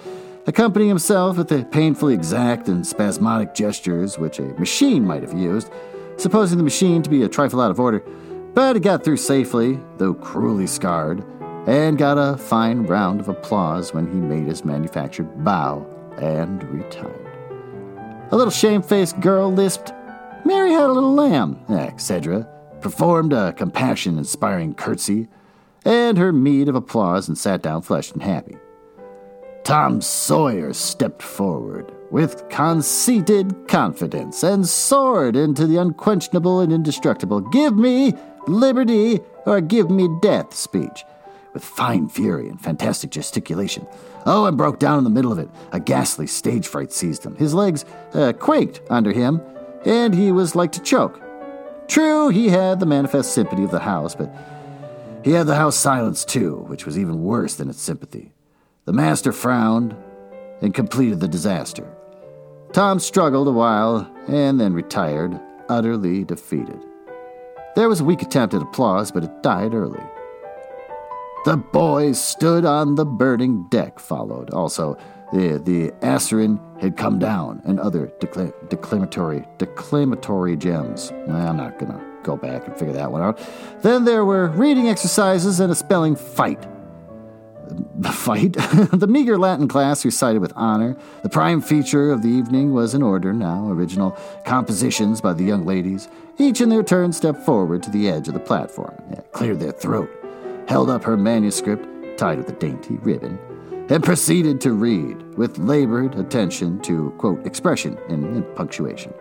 accompanying 0.45 0.89
himself 0.89 1.37
with 1.37 1.47
the 1.47 1.63
painfully 1.65 2.13
exact 2.13 2.67
and 2.67 2.85
spasmodic 2.85 3.55
gestures 3.55 4.19
which 4.19 4.39
a 4.39 4.43
machine 4.59 5.05
might 5.05 5.23
have 5.23 5.37
used 5.37 5.71
supposing 6.17 6.57
the 6.57 6.63
machine 6.63 7.01
to 7.03 7.09
be 7.09 7.23
a 7.23 7.29
trifle 7.29 7.61
out 7.61 7.71
of 7.71 7.79
order, 7.79 7.99
but 8.53 8.75
it 8.75 8.81
got 8.81 9.03
through 9.03 9.17
safely, 9.17 9.79
though 9.97 10.13
cruelly 10.13 10.67
scarred, 10.67 11.23
and 11.67 11.97
got 11.97 12.17
a 12.17 12.37
fine 12.37 12.83
round 12.83 13.19
of 13.19 13.29
applause 13.29 13.93
when 13.93 14.07
he 14.07 14.19
made 14.19 14.47
his 14.47 14.65
manufactured 14.65 15.43
bow 15.43 15.85
and 16.17 16.63
retired. 16.71 17.23
A 18.31 18.35
little 18.35 18.51
shamefaced 18.51 19.19
girl 19.19 19.51
lisped, 19.51 19.93
Mary 20.43 20.71
had 20.71 20.89
a 20.89 20.93
little 20.93 21.13
lamb, 21.13 21.59
etc., 21.69 22.47
performed 22.81 23.33
a 23.33 23.53
compassion 23.53 24.17
inspiring 24.17 24.73
curtsy, 24.73 25.27
and 25.85 26.17
her 26.17 26.33
meed 26.33 26.67
of 26.69 26.75
applause 26.75 27.27
and 27.27 27.37
sat 27.37 27.61
down 27.61 27.81
flushed 27.81 28.13
and 28.13 28.23
happy. 28.23 28.57
Tom 29.63 30.01
Sawyer 30.01 30.73
stepped 30.73 31.21
forward, 31.21 31.91
with 32.11 32.47
conceited 32.49 33.67
confidence 33.67 34.43
and 34.43 34.67
soared 34.67 35.35
into 35.35 35.67
the 35.67 35.77
unquestionable 35.77 36.59
and 36.59 36.71
indestructible 36.71 37.41
Give 37.41 37.75
me 37.75 38.13
liberty 38.47 39.19
or 39.45 39.61
give 39.61 39.89
me 39.89 40.07
death 40.21 40.53
speech 40.53 41.03
with 41.53 41.63
fine 41.63 42.07
fury 42.07 42.49
and 42.49 42.61
fantastic 42.61 43.09
gesticulation. 43.09 43.87
Oh, 44.25 44.45
and 44.45 44.57
broke 44.57 44.79
down 44.79 44.99
in 44.99 45.03
the 45.03 45.09
middle 45.09 45.31
of 45.31 45.39
it. 45.39 45.49
A 45.71 45.79
ghastly 45.79 46.27
stage 46.27 46.67
fright 46.67 46.91
seized 46.91 47.25
him. 47.25 47.35
His 47.35 47.53
legs 47.53 47.83
uh, 48.13 48.33
quaked 48.33 48.81
under 48.89 49.11
him, 49.11 49.41
and 49.85 50.13
he 50.13 50.31
was 50.31 50.55
like 50.55 50.71
to 50.73 50.81
choke. 50.81 51.21
True, 51.87 52.29
he 52.29 52.49
had 52.49 52.79
the 52.79 52.85
manifest 52.85 53.33
sympathy 53.33 53.63
of 53.63 53.71
the 53.71 53.79
house, 53.79 54.13
but 54.13 54.31
he 55.23 55.31
had 55.31 55.47
the 55.47 55.55
house 55.55 55.75
silenced 55.75 56.29
too, 56.29 56.57
which 56.67 56.85
was 56.85 56.99
even 56.99 57.23
worse 57.23 57.55
than 57.55 57.69
its 57.69 57.81
sympathy. 57.81 58.33
The 58.85 58.93
master 58.93 59.31
frowned 59.31 59.95
and 60.61 60.73
completed 60.73 61.19
the 61.19 61.27
disaster. 61.27 61.87
Tom 62.73 62.99
struggled 62.99 63.47
a 63.47 63.51
while 63.51 64.09
and 64.27 64.59
then 64.59 64.73
retired, 64.73 65.39
utterly 65.69 66.23
defeated. 66.23 66.79
There 67.75 67.89
was 67.89 68.01
a 68.01 68.03
weak 68.03 68.21
attempt 68.21 68.53
at 68.53 68.61
applause, 68.61 69.11
but 69.11 69.23
it 69.23 69.43
died 69.43 69.73
early. 69.73 70.03
The 71.45 71.57
boys 71.57 72.21
stood 72.21 72.65
on 72.65 72.95
the 72.95 73.05
burning 73.05 73.67
deck, 73.69 73.99
followed. 73.99 74.49
Also, 74.49 74.97
the, 75.31 75.61
the 75.63 75.93
Assyrian 76.01 76.59
had 76.79 76.97
come 76.97 77.19
down, 77.19 77.61
and 77.65 77.79
other 77.79 78.11
decla- 78.19 78.53
declamatory, 78.69 79.45
declamatory 79.57 80.57
gems. 80.57 81.11
I'm 81.29 81.57
not 81.57 81.79
going 81.79 81.91
to 81.91 82.01
go 82.23 82.35
back 82.35 82.67
and 82.67 82.77
figure 82.77 82.93
that 82.93 83.11
one 83.11 83.21
out. 83.21 83.39
Then 83.81 84.03
there 84.05 84.25
were 84.25 84.49
reading 84.49 84.89
exercises 84.89 85.59
and 85.59 85.71
a 85.71 85.75
spelling 85.75 86.15
fight 86.15 86.65
the 87.97 88.11
fight. 88.11 88.53
the 88.93 89.07
meager 89.07 89.37
Latin 89.37 89.67
class 89.67 90.05
recited 90.05 90.39
with 90.39 90.53
honor. 90.55 90.95
The 91.23 91.29
prime 91.29 91.61
feature 91.61 92.11
of 92.11 92.21
the 92.21 92.29
evening 92.29 92.73
was 92.73 92.93
in 92.93 93.01
order 93.01 93.33
now 93.33 93.69
original 93.69 94.11
compositions 94.45 95.19
by 95.19 95.33
the 95.33 95.43
young 95.43 95.65
ladies. 95.65 96.07
Each 96.37 96.61
in 96.61 96.69
their 96.69 96.83
turn 96.83 97.11
stepped 97.11 97.43
forward 97.43 97.81
to 97.83 97.89
the 97.89 98.07
edge 98.07 98.27
of 98.27 98.35
the 98.35 98.39
platform, 98.39 98.95
eh, 99.11 99.21
cleared 99.31 99.59
their 99.59 99.71
throat, 99.71 100.09
held 100.67 100.89
up 100.89 101.03
her 101.03 101.17
manuscript, 101.17 101.85
tied 102.17 102.37
with 102.37 102.49
a 102.49 102.53
dainty 102.53 102.95
ribbon, 102.97 103.39
and 103.89 104.03
proceeded 104.03 104.61
to 104.61 104.73
read 104.73 105.19
with 105.37 105.57
labored 105.57 106.15
attention 106.15 106.79
to, 106.81 107.11
quote, 107.17 107.45
expression 107.45 107.97
and 108.09 108.45
punctuation. 108.55 109.13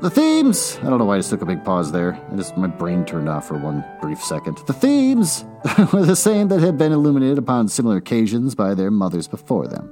The 0.00 0.10
themes, 0.10 0.78
I 0.82 0.90
don't 0.90 1.00
know 1.00 1.06
why 1.06 1.16
I 1.16 1.18
just 1.18 1.30
took 1.30 1.42
a 1.42 1.46
big 1.46 1.64
pause 1.64 1.90
there. 1.90 2.14
I 2.30 2.36
just, 2.36 2.56
my 2.56 2.68
brain 2.68 3.04
turned 3.04 3.28
off 3.28 3.48
for 3.48 3.58
one 3.58 3.84
brief 4.00 4.22
second. 4.22 4.58
The 4.58 4.72
themes 4.72 5.44
were 5.92 6.04
the 6.04 6.14
same 6.14 6.46
that 6.48 6.60
had 6.60 6.78
been 6.78 6.92
illuminated 6.92 7.36
upon 7.36 7.66
similar 7.66 7.96
occasions 7.96 8.54
by 8.54 8.74
their 8.74 8.92
mothers 8.92 9.26
before 9.26 9.66
them. 9.66 9.90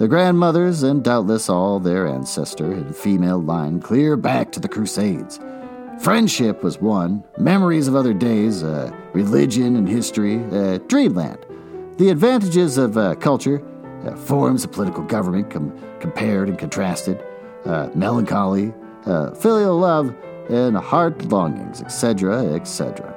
Their 0.00 0.08
grandmothers, 0.08 0.82
and 0.82 1.04
doubtless 1.04 1.48
all 1.48 1.78
their 1.78 2.08
ancestor 2.08 2.72
and 2.72 2.96
female 2.96 3.38
line, 3.38 3.80
clear 3.80 4.16
back 4.16 4.50
to 4.52 4.60
the 4.60 4.68
Crusades. 4.68 5.38
Friendship 6.00 6.64
was 6.64 6.80
one, 6.80 7.22
memories 7.38 7.86
of 7.86 7.94
other 7.94 8.12
days, 8.12 8.64
uh, 8.64 8.90
religion 9.12 9.76
and 9.76 9.88
history, 9.88 10.42
uh, 10.50 10.78
dreamland. 10.88 11.38
The 11.98 12.10
advantages 12.10 12.76
of 12.76 12.98
uh, 12.98 13.14
culture, 13.14 13.62
uh, 14.04 14.16
forms 14.16 14.64
of 14.64 14.72
political 14.72 15.04
government 15.04 15.48
com- 15.48 15.72
compared 16.00 16.48
and 16.48 16.58
contrasted, 16.58 17.24
uh, 17.64 17.88
melancholy, 17.94 18.74
uh, 19.06 19.32
filial 19.34 19.78
love, 19.78 20.14
and 20.48 20.76
heart 20.76 21.24
longings, 21.26 21.80
etc., 21.80 22.54
etc. 22.54 23.12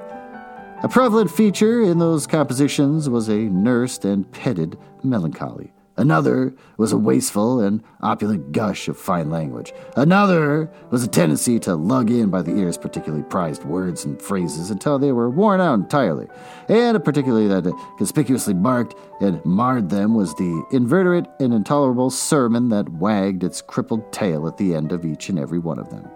A 0.82 0.88
prevalent 0.88 1.30
feature 1.30 1.82
in 1.82 2.00
those 2.00 2.26
compositions 2.26 3.10
was 3.10 3.28
a 3.28 3.38
nursed 3.38 4.06
and 4.06 4.32
petted 4.32 4.78
melancholy. 5.04 5.74
Another 6.00 6.54
was 6.78 6.94
a 6.94 6.98
wasteful 6.98 7.60
and 7.60 7.84
opulent 8.00 8.54
gush 8.54 8.88
of 8.88 8.98
fine 8.98 9.30
language. 9.30 9.74
Another 9.98 10.72
was 10.92 11.04
a 11.04 11.10
tendency 11.10 11.60
to 11.60 11.76
lug 11.76 12.10
in 12.10 12.30
by 12.30 12.42
the 12.42 12.56
ears 12.56 12.78
particularly 12.78 13.26
prized 13.26 13.66
words 13.66 14.06
and 14.06 14.22
phrases 14.22 14.72
until 14.72 14.98
they 14.98 15.12
were 15.12 15.30
worn 15.30 15.60
out 15.60 15.74
entirely. 15.74 16.28
And 16.70 16.96
a 16.96 17.02
particularly 17.02 17.50
that 17.50 17.66
conspicuously 17.98 18.54
marked 18.54 18.96
and 19.20 19.44
marred 19.44 19.90
them 19.90 20.16
was 20.16 20.34
the 20.36 20.66
invertebrate 20.72 21.26
and 21.42 21.54
intolerable 21.54 22.12
sermon 22.12 22.70
that 22.70 22.88
wagged 22.88 23.44
its 23.44 23.62
crippled 23.62 24.14
tail 24.14 24.48
at 24.48 24.56
the 24.56 24.76
end 24.76 24.94
of 24.94 25.04
each 25.04 25.28
and 25.28 25.38
every 25.38 25.60
one 25.60 25.80
of 25.80 25.90
them. 25.90 26.08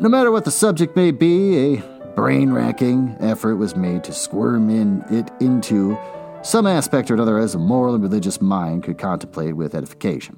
No 0.00 0.08
matter 0.08 0.32
what 0.32 0.44
the 0.44 0.50
subject 0.50 0.96
may 0.96 1.12
be, 1.12 1.76
a 1.76 1.82
brain 2.16 2.50
racking 2.50 3.16
effort 3.20 3.54
was 3.54 3.76
made 3.76 4.02
to 4.02 4.12
squirm 4.12 4.70
in 4.70 5.04
it 5.08 5.30
into 5.40 5.96
some 6.42 6.66
aspect 6.66 7.10
or 7.10 7.14
another 7.14 7.38
as 7.38 7.54
a 7.54 7.58
moral 7.58 7.94
and 7.94 8.02
religious 8.02 8.40
mind 8.40 8.84
could 8.84 8.98
contemplate 8.98 9.56
with 9.56 9.74
edification. 9.74 10.36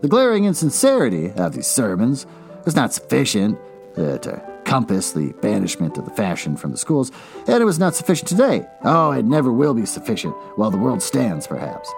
The 0.00 0.08
glaring 0.08 0.44
insincerity 0.44 1.30
of 1.32 1.52
these 1.54 1.66
sermons 1.66 2.26
was 2.64 2.76
not 2.76 2.92
sufficient 2.92 3.58
uh, 3.96 4.18
to 4.18 4.42
compass 4.64 5.12
the 5.12 5.32
banishment 5.42 5.98
of 5.98 6.04
the 6.04 6.10
fashion 6.12 6.56
from 6.56 6.70
the 6.70 6.78
schools, 6.78 7.10
and 7.46 7.60
it 7.60 7.66
was 7.66 7.78
not 7.78 7.94
sufficient 7.94 8.28
today. 8.28 8.66
Oh, 8.84 9.10
it 9.10 9.24
never 9.24 9.52
will 9.52 9.74
be 9.74 9.84
sufficient 9.84 10.34
while 10.56 10.70
the 10.70 10.78
world 10.78 11.02
stands, 11.02 11.46
perhaps. 11.46 11.92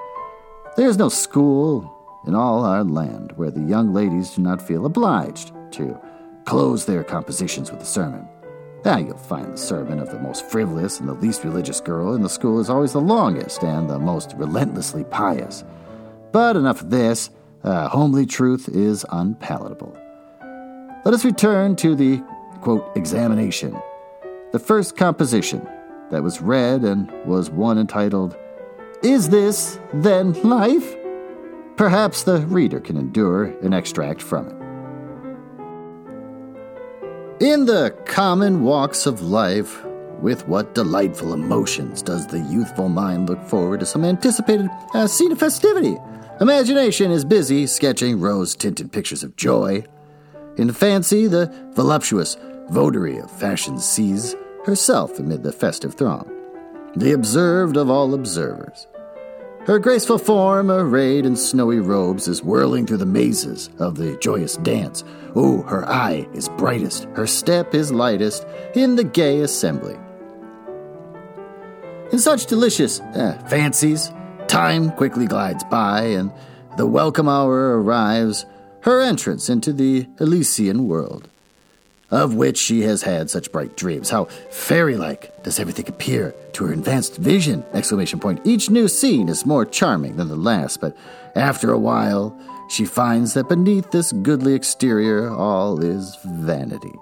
There 0.76 0.88
is 0.88 0.96
no 0.96 1.08
school 1.08 1.98
in 2.26 2.34
all 2.34 2.64
our 2.64 2.82
land 2.82 3.32
where 3.36 3.50
the 3.50 3.60
young 3.60 3.92
ladies 3.92 4.30
do 4.30 4.42
not 4.42 4.62
feel 4.62 4.86
obliged 4.86 5.52
to 5.72 6.00
close 6.44 6.86
their 6.86 7.04
compositions 7.04 7.70
with 7.70 7.82
a 7.82 7.86
sermon. 7.86 8.26
Ah, 8.84 8.98
you'll 8.98 9.16
find 9.16 9.52
the 9.52 9.56
sermon 9.56 10.00
of 10.00 10.10
the 10.10 10.18
most 10.18 10.44
frivolous 10.50 10.98
and 10.98 11.08
the 11.08 11.14
least 11.14 11.44
religious 11.44 11.80
girl 11.80 12.14
in 12.14 12.22
the 12.22 12.28
school 12.28 12.58
is 12.58 12.68
always 12.68 12.92
the 12.92 13.00
longest 13.00 13.62
and 13.62 13.88
the 13.88 13.98
most 13.98 14.34
relentlessly 14.36 15.04
pious. 15.04 15.62
But 16.32 16.56
enough 16.56 16.80
of 16.80 16.90
this. 16.90 17.30
Uh, 17.62 17.88
homely 17.88 18.26
truth 18.26 18.68
is 18.68 19.06
unpalatable. 19.12 19.96
Let 21.04 21.14
us 21.14 21.24
return 21.24 21.76
to 21.76 21.94
the, 21.94 22.20
quote, 22.60 22.84
examination. 22.96 23.80
The 24.50 24.58
first 24.58 24.96
composition 24.96 25.66
that 26.10 26.24
was 26.24 26.40
read 26.40 26.82
and 26.82 27.08
was 27.24 27.50
one 27.50 27.78
entitled, 27.78 28.36
Is 29.04 29.28
This 29.28 29.78
Then 29.94 30.32
Life? 30.42 30.96
Perhaps 31.76 32.24
the 32.24 32.40
reader 32.46 32.80
can 32.80 32.96
endure 32.96 33.44
an 33.62 33.72
extract 33.72 34.20
from 34.20 34.48
it. 34.48 34.61
In 37.42 37.64
the 37.64 37.90
common 38.04 38.62
walks 38.62 39.04
of 39.04 39.20
life, 39.20 39.84
with 40.20 40.46
what 40.46 40.76
delightful 40.76 41.32
emotions 41.32 42.00
does 42.00 42.24
the 42.28 42.38
youthful 42.38 42.88
mind 42.88 43.28
look 43.28 43.42
forward 43.48 43.80
to 43.80 43.86
some 43.86 44.04
anticipated 44.04 44.70
uh, 44.94 45.08
scene 45.08 45.32
of 45.32 45.40
festivity? 45.40 45.96
Imagination 46.40 47.10
is 47.10 47.24
busy 47.24 47.66
sketching 47.66 48.20
rose 48.20 48.54
tinted 48.54 48.92
pictures 48.92 49.24
of 49.24 49.34
joy. 49.34 49.82
In 50.56 50.72
fancy, 50.72 51.26
the 51.26 51.52
voluptuous 51.74 52.36
votary 52.70 53.18
of 53.18 53.28
fashion 53.28 53.76
sees 53.80 54.36
herself 54.64 55.18
amid 55.18 55.42
the 55.42 55.52
festive 55.52 55.94
throng, 55.94 56.30
the 56.94 57.10
observed 57.10 57.76
of 57.76 57.90
all 57.90 58.14
observers. 58.14 58.86
Her 59.66 59.78
graceful 59.78 60.18
form, 60.18 60.72
arrayed 60.72 61.24
in 61.24 61.36
snowy 61.36 61.78
robes, 61.78 62.26
is 62.26 62.42
whirling 62.42 62.84
through 62.84 62.96
the 62.96 63.06
mazes 63.06 63.70
of 63.78 63.94
the 63.94 64.16
joyous 64.16 64.56
dance. 64.56 65.04
Oh, 65.36 65.62
her 65.62 65.88
eye 65.88 66.26
is 66.34 66.48
brightest, 66.48 67.04
her 67.14 67.28
step 67.28 67.72
is 67.72 67.92
lightest 67.92 68.44
in 68.74 68.96
the 68.96 69.04
gay 69.04 69.42
assembly. 69.42 69.96
In 72.10 72.18
such 72.18 72.46
delicious 72.46 72.98
uh, 72.98 73.40
fancies, 73.48 74.10
time 74.48 74.90
quickly 74.90 75.26
glides 75.26 75.62
by, 75.70 76.02
and 76.06 76.32
the 76.76 76.86
welcome 76.86 77.28
hour 77.28 77.80
arrives, 77.80 78.44
her 78.80 79.00
entrance 79.00 79.48
into 79.48 79.72
the 79.72 80.08
Elysian 80.18 80.88
world 80.88 81.28
of 82.12 82.34
which 82.34 82.58
she 82.58 82.82
has 82.82 83.02
had 83.02 83.30
such 83.30 83.50
bright 83.50 83.76
dreams. 83.76 84.10
How 84.10 84.26
fairy-like 84.50 85.42
does 85.42 85.58
everything 85.58 85.88
appear 85.88 86.34
to 86.52 86.66
her 86.66 86.72
advanced 86.72 87.16
vision! 87.16 87.64
Exclamation 87.72 88.20
point. 88.20 88.40
Each 88.44 88.70
new 88.70 88.86
scene 88.86 89.28
is 89.28 89.46
more 89.46 89.64
charming 89.64 90.16
than 90.16 90.28
the 90.28 90.36
last, 90.36 90.80
but 90.80 90.96
after 91.34 91.72
a 91.72 91.78
while, 91.78 92.38
she 92.68 92.84
finds 92.84 93.34
that 93.34 93.48
beneath 93.48 93.90
this 93.90 94.12
goodly 94.12 94.54
exterior 94.54 95.30
all 95.30 95.82
is 95.82 96.16
vanity. 96.24 96.94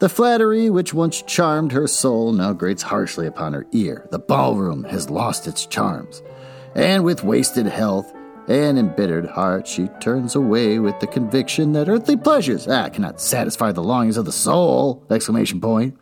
The 0.00 0.08
flattery 0.08 0.70
which 0.70 0.94
once 0.94 1.22
charmed 1.22 1.72
her 1.72 1.86
soul 1.86 2.32
now 2.32 2.52
grates 2.52 2.82
harshly 2.82 3.26
upon 3.26 3.52
her 3.52 3.66
ear. 3.72 4.06
The 4.10 4.18
ballroom 4.18 4.84
has 4.84 5.10
lost 5.10 5.46
its 5.46 5.66
charms, 5.66 6.22
and 6.74 7.04
with 7.04 7.24
wasted 7.24 7.66
health 7.66 8.12
and 8.48 8.78
embittered 8.78 9.26
heart, 9.26 9.66
she 9.66 9.88
turns 10.00 10.34
away 10.34 10.78
with 10.78 10.98
the 11.00 11.06
conviction 11.06 11.72
that 11.72 11.88
earthly 11.88 12.16
pleasures 12.16 12.66
ah, 12.66 12.88
cannot 12.88 13.20
satisfy 13.20 13.72
the 13.72 13.82
longings 13.82 14.16
of 14.16 14.24
the 14.24 14.32
soul! 14.32 15.04
Exclamation 15.10 15.60
point. 15.60 15.98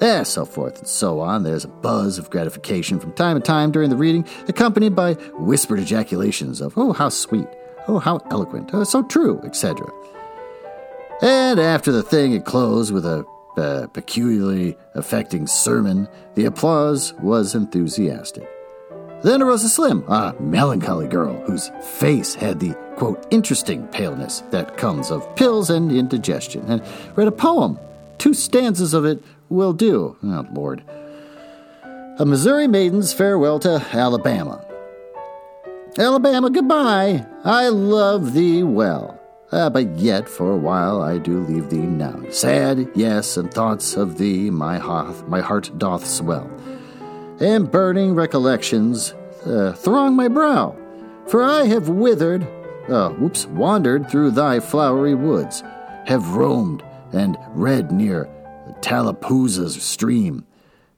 And 0.00 0.26
so 0.26 0.44
forth 0.44 0.78
and 0.78 0.88
so 0.88 1.20
on. 1.20 1.42
There's 1.42 1.64
a 1.64 1.68
buzz 1.68 2.18
of 2.18 2.30
gratification 2.30 2.98
from 2.98 3.12
time 3.12 3.36
to 3.36 3.42
time 3.42 3.70
during 3.70 3.90
the 3.90 3.96
reading, 3.96 4.26
accompanied 4.48 4.96
by 4.96 5.14
whispered 5.34 5.78
ejaculations 5.78 6.60
of, 6.60 6.72
oh, 6.76 6.92
how 6.92 7.10
sweet, 7.10 7.48
oh, 7.86 7.98
how 7.98 8.18
eloquent, 8.30 8.70
oh, 8.72 8.84
so 8.84 9.02
true, 9.02 9.40
etc. 9.44 9.86
And 11.22 11.60
after 11.60 11.92
the 11.92 12.02
thing 12.02 12.32
had 12.32 12.46
closed 12.46 12.94
with 12.94 13.04
a 13.04 13.26
uh, 13.58 13.86
peculiarly 13.88 14.76
affecting 14.94 15.46
sermon, 15.46 16.08
the 16.34 16.46
applause 16.46 17.12
was 17.20 17.54
enthusiastic. 17.54 18.48
Then 19.22 19.42
arose 19.42 19.64
a 19.64 19.68
slim, 19.68 20.02
a 20.08 20.34
melancholy 20.40 21.06
girl 21.06 21.34
whose 21.42 21.70
face 21.98 22.34
had 22.34 22.58
the, 22.58 22.72
quote, 22.96 23.26
interesting 23.30 23.86
paleness 23.88 24.40
that 24.50 24.78
comes 24.78 25.10
of 25.10 25.36
pills 25.36 25.68
and 25.68 25.92
indigestion, 25.92 26.64
and 26.68 26.82
read 27.16 27.28
a 27.28 27.32
poem. 27.32 27.78
Two 28.16 28.32
stanzas 28.32 28.94
of 28.94 29.04
it 29.04 29.22
will 29.50 29.74
do. 29.74 30.16
Oh, 30.22 30.46
Lord. 30.52 30.82
A 32.18 32.24
Missouri 32.24 32.66
Maiden's 32.66 33.12
Farewell 33.12 33.58
to 33.60 33.84
Alabama. 33.92 34.64
Alabama, 35.98 36.48
goodbye. 36.48 37.26
I 37.44 37.68
love 37.68 38.32
thee 38.32 38.62
well. 38.62 39.20
Ah, 39.52 39.68
but 39.68 39.98
yet 39.98 40.28
for 40.28 40.52
a 40.52 40.56
while 40.56 41.02
I 41.02 41.18
do 41.18 41.40
leave 41.40 41.70
thee 41.70 41.78
now. 41.78 42.22
Sad, 42.30 42.88
yes, 42.94 43.36
and 43.36 43.52
thoughts 43.52 43.96
of 43.96 44.16
thee 44.16 44.48
my 44.48 44.78
my 45.26 45.40
heart 45.40 45.70
doth 45.76 46.06
swell 46.06 46.48
and 47.40 47.70
burning 47.70 48.14
recollections 48.14 49.14
uh, 49.46 49.72
throng 49.72 50.14
my 50.14 50.28
brow. 50.28 50.76
For 51.26 51.42
I 51.42 51.64
have 51.64 51.88
withered, 51.88 52.46
uh, 52.88 53.10
whoops, 53.10 53.46
wandered 53.46 54.10
through 54.10 54.32
thy 54.32 54.60
flowery 54.60 55.14
woods, 55.14 55.62
have 56.06 56.34
roamed 56.34 56.82
and 57.12 57.36
read 57.50 57.90
near 57.90 58.28
Tallapoosa's 58.82 59.82
stream, 59.82 60.44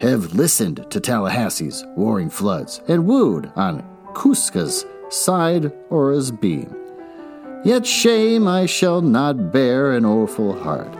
have 0.00 0.34
listened 0.34 0.86
to 0.90 1.00
Tallahassee's 1.00 1.84
warring 1.96 2.30
floods, 2.30 2.80
and 2.88 3.06
wooed 3.06 3.50
on 3.56 3.82
Coosa's 4.14 4.84
side 5.10 5.72
Ora's 5.90 6.30
beam. 6.30 6.74
Yet 7.64 7.86
shame 7.86 8.48
I 8.48 8.66
shall 8.66 9.00
not 9.00 9.52
bear 9.52 9.92
an 9.92 10.04
awful 10.04 10.58
heart 10.58 10.92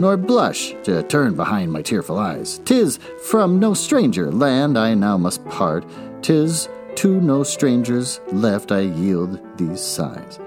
nor 0.00 0.16
blush 0.16 0.74
to 0.82 1.02
turn 1.02 1.36
behind 1.36 1.70
my 1.70 1.82
tearful 1.82 2.18
eyes. 2.18 2.58
Tis 2.64 2.98
from 3.26 3.60
no 3.60 3.74
stranger 3.74 4.32
land 4.32 4.78
I 4.78 4.94
now 4.94 5.18
must 5.18 5.44
part, 5.44 5.84
tis 6.22 6.70
to 6.94 7.20
no 7.20 7.42
strangers 7.42 8.18
left 8.32 8.72
I 8.72 8.80
yield 8.80 9.38
these 9.58 9.82
sighs. 9.82 10.40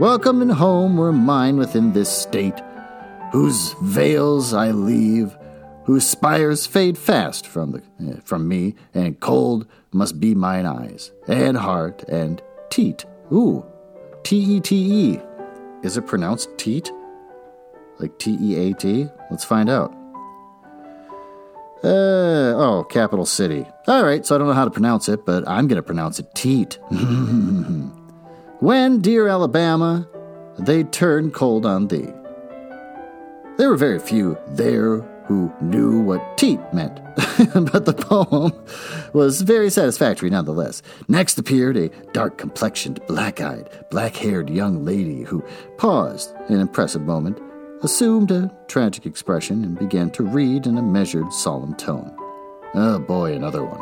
Welcome 0.00 0.40
and 0.40 0.50
home 0.50 0.96
were 0.96 1.12
mine 1.12 1.58
within 1.58 1.92
this 1.92 2.08
state, 2.08 2.58
whose 3.32 3.74
vales 3.82 4.54
I 4.54 4.70
leave, 4.70 5.36
whose 5.84 6.06
spires 6.06 6.64
fade 6.64 6.96
fast 6.96 7.46
from, 7.46 7.72
the, 7.72 8.14
uh, 8.14 8.20
from 8.24 8.48
me, 8.48 8.76
and 8.94 9.20
cold 9.20 9.66
must 9.92 10.18
be 10.18 10.34
mine 10.34 10.64
eyes, 10.64 11.12
and 11.28 11.58
heart, 11.58 12.02
and 12.08 12.40
teat. 12.70 13.04
Ooh, 13.30 13.62
T 14.22 14.56
E 14.56 14.60
T 14.60 15.12
E. 15.12 15.20
Is 15.82 15.98
it 15.98 16.06
pronounced 16.06 16.48
teat? 16.56 16.90
Like 17.98 18.18
T 18.18 18.36
E 18.40 18.56
A 18.56 18.74
T? 18.74 19.08
Let's 19.30 19.44
find 19.44 19.68
out. 19.70 19.94
Uh, 21.84 22.54
oh, 22.56 22.86
capital 22.88 23.26
city. 23.26 23.66
All 23.86 24.02
right, 24.02 24.24
so 24.24 24.34
I 24.34 24.38
don't 24.38 24.46
know 24.46 24.54
how 24.54 24.64
to 24.64 24.70
pronounce 24.70 25.06
it, 25.10 25.26
but 25.26 25.46
I'm 25.46 25.68
going 25.68 25.76
to 25.76 25.82
pronounce 25.82 26.18
it 26.18 26.34
teat. 26.34 26.78
when, 28.60 29.02
dear 29.02 29.28
Alabama, 29.28 30.08
they 30.58 30.84
turn 30.84 31.30
cold 31.30 31.66
on 31.66 31.88
thee. 31.88 32.10
There 33.58 33.68
were 33.68 33.76
very 33.76 33.98
few 33.98 34.38
there 34.48 35.00
who 35.26 35.52
knew 35.60 36.00
what 36.00 36.38
teat 36.38 36.58
meant, 36.72 36.96
but 37.70 37.84
the 37.84 37.94
poem 37.94 38.52
was 39.12 39.42
very 39.42 39.68
satisfactory 39.68 40.30
nonetheless. 40.30 40.80
Next 41.08 41.38
appeared 41.38 41.76
a 41.76 41.90
dark 42.12 42.38
complexioned, 42.38 43.04
black 43.06 43.42
eyed, 43.42 43.68
black 43.90 44.16
haired 44.16 44.48
young 44.48 44.86
lady 44.86 45.22
who 45.22 45.44
paused 45.76 46.34
an 46.48 46.60
impressive 46.60 47.02
moment 47.02 47.38
assumed 47.84 48.30
a 48.30 48.50
tragic 48.66 49.04
expression 49.04 49.62
and 49.62 49.78
began 49.78 50.10
to 50.10 50.24
read 50.24 50.66
in 50.66 50.78
a 50.78 50.82
measured, 50.82 51.32
solemn 51.32 51.74
tone. 51.74 52.16
Oh 52.74 52.98
boy, 52.98 53.34
another 53.34 53.62
one. 53.62 53.80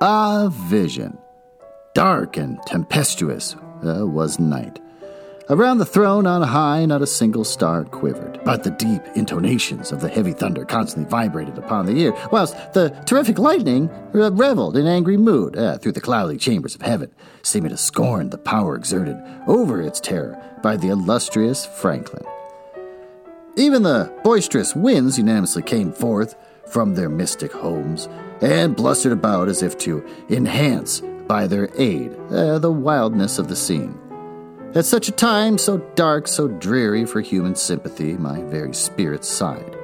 A 0.00 0.48
vision. 0.50 1.18
Dark 1.94 2.36
and 2.36 2.58
tempestuous 2.66 3.56
uh, 3.84 4.06
was 4.06 4.38
night. 4.38 4.78
Around 5.48 5.78
the 5.78 5.86
throne 5.86 6.26
on 6.26 6.42
high, 6.42 6.84
not 6.86 7.02
a 7.02 7.06
single 7.06 7.44
star 7.44 7.84
quivered, 7.84 8.40
but 8.44 8.64
the 8.64 8.70
deep 8.70 9.02
intonations 9.14 9.92
of 9.92 10.00
the 10.00 10.08
heavy 10.08 10.32
thunder 10.32 10.64
constantly 10.64 11.08
vibrated 11.08 11.56
upon 11.56 11.86
the 11.86 11.96
ear, 11.98 12.12
whilst 12.32 12.54
the 12.72 12.90
terrific 13.06 13.38
lightning 13.38 13.88
reveled 14.12 14.76
in 14.76 14.86
angry 14.86 15.16
mood 15.16 15.56
uh, 15.56 15.78
through 15.78 15.92
the 15.92 16.00
cloudy 16.00 16.36
chambers 16.36 16.74
of 16.74 16.82
heaven, 16.82 17.12
seeming 17.42 17.70
to 17.70 17.76
scorn 17.76 18.30
the 18.30 18.38
power 18.38 18.74
exerted 18.76 19.16
over 19.46 19.80
its 19.80 20.00
terror 20.00 20.36
by 20.62 20.76
the 20.76 20.88
illustrious 20.88 21.64
Franklin. 21.64 22.24
Even 23.58 23.82
the 23.82 24.12
boisterous 24.22 24.76
winds 24.76 25.16
unanimously 25.16 25.62
came 25.62 25.90
forth 25.90 26.36
from 26.68 26.94
their 26.94 27.08
mystic 27.08 27.50
homes 27.50 28.06
and 28.42 28.76
blustered 28.76 29.12
about 29.12 29.48
as 29.48 29.62
if 29.62 29.78
to 29.78 30.06
enhance 30.28 31.00
by 31.26 31.46
their 31.46 31.70
aid 31.78 32.14
uh, 32.30 32.58
the 32.58 32.70
wildness 32.70 33.38
of 33.38 33.48
the 33.48 33.56
scene. 33.56 33.98
At 34.74 34.84
such 34.84 35.08
a 35.08 35.12
time, 35.12 35.56
so 35.56 35.78
dark, 35.94 36.28
so 36.28 36.48
dreary 36.48 37.06
for 37.06 37.22
human 37.22 37.54
sympathy, 37.54 38.12
my 38.12 38.42
very 38.42 38.74
spirit 38.74 39.24
sighed. 39.24 39.74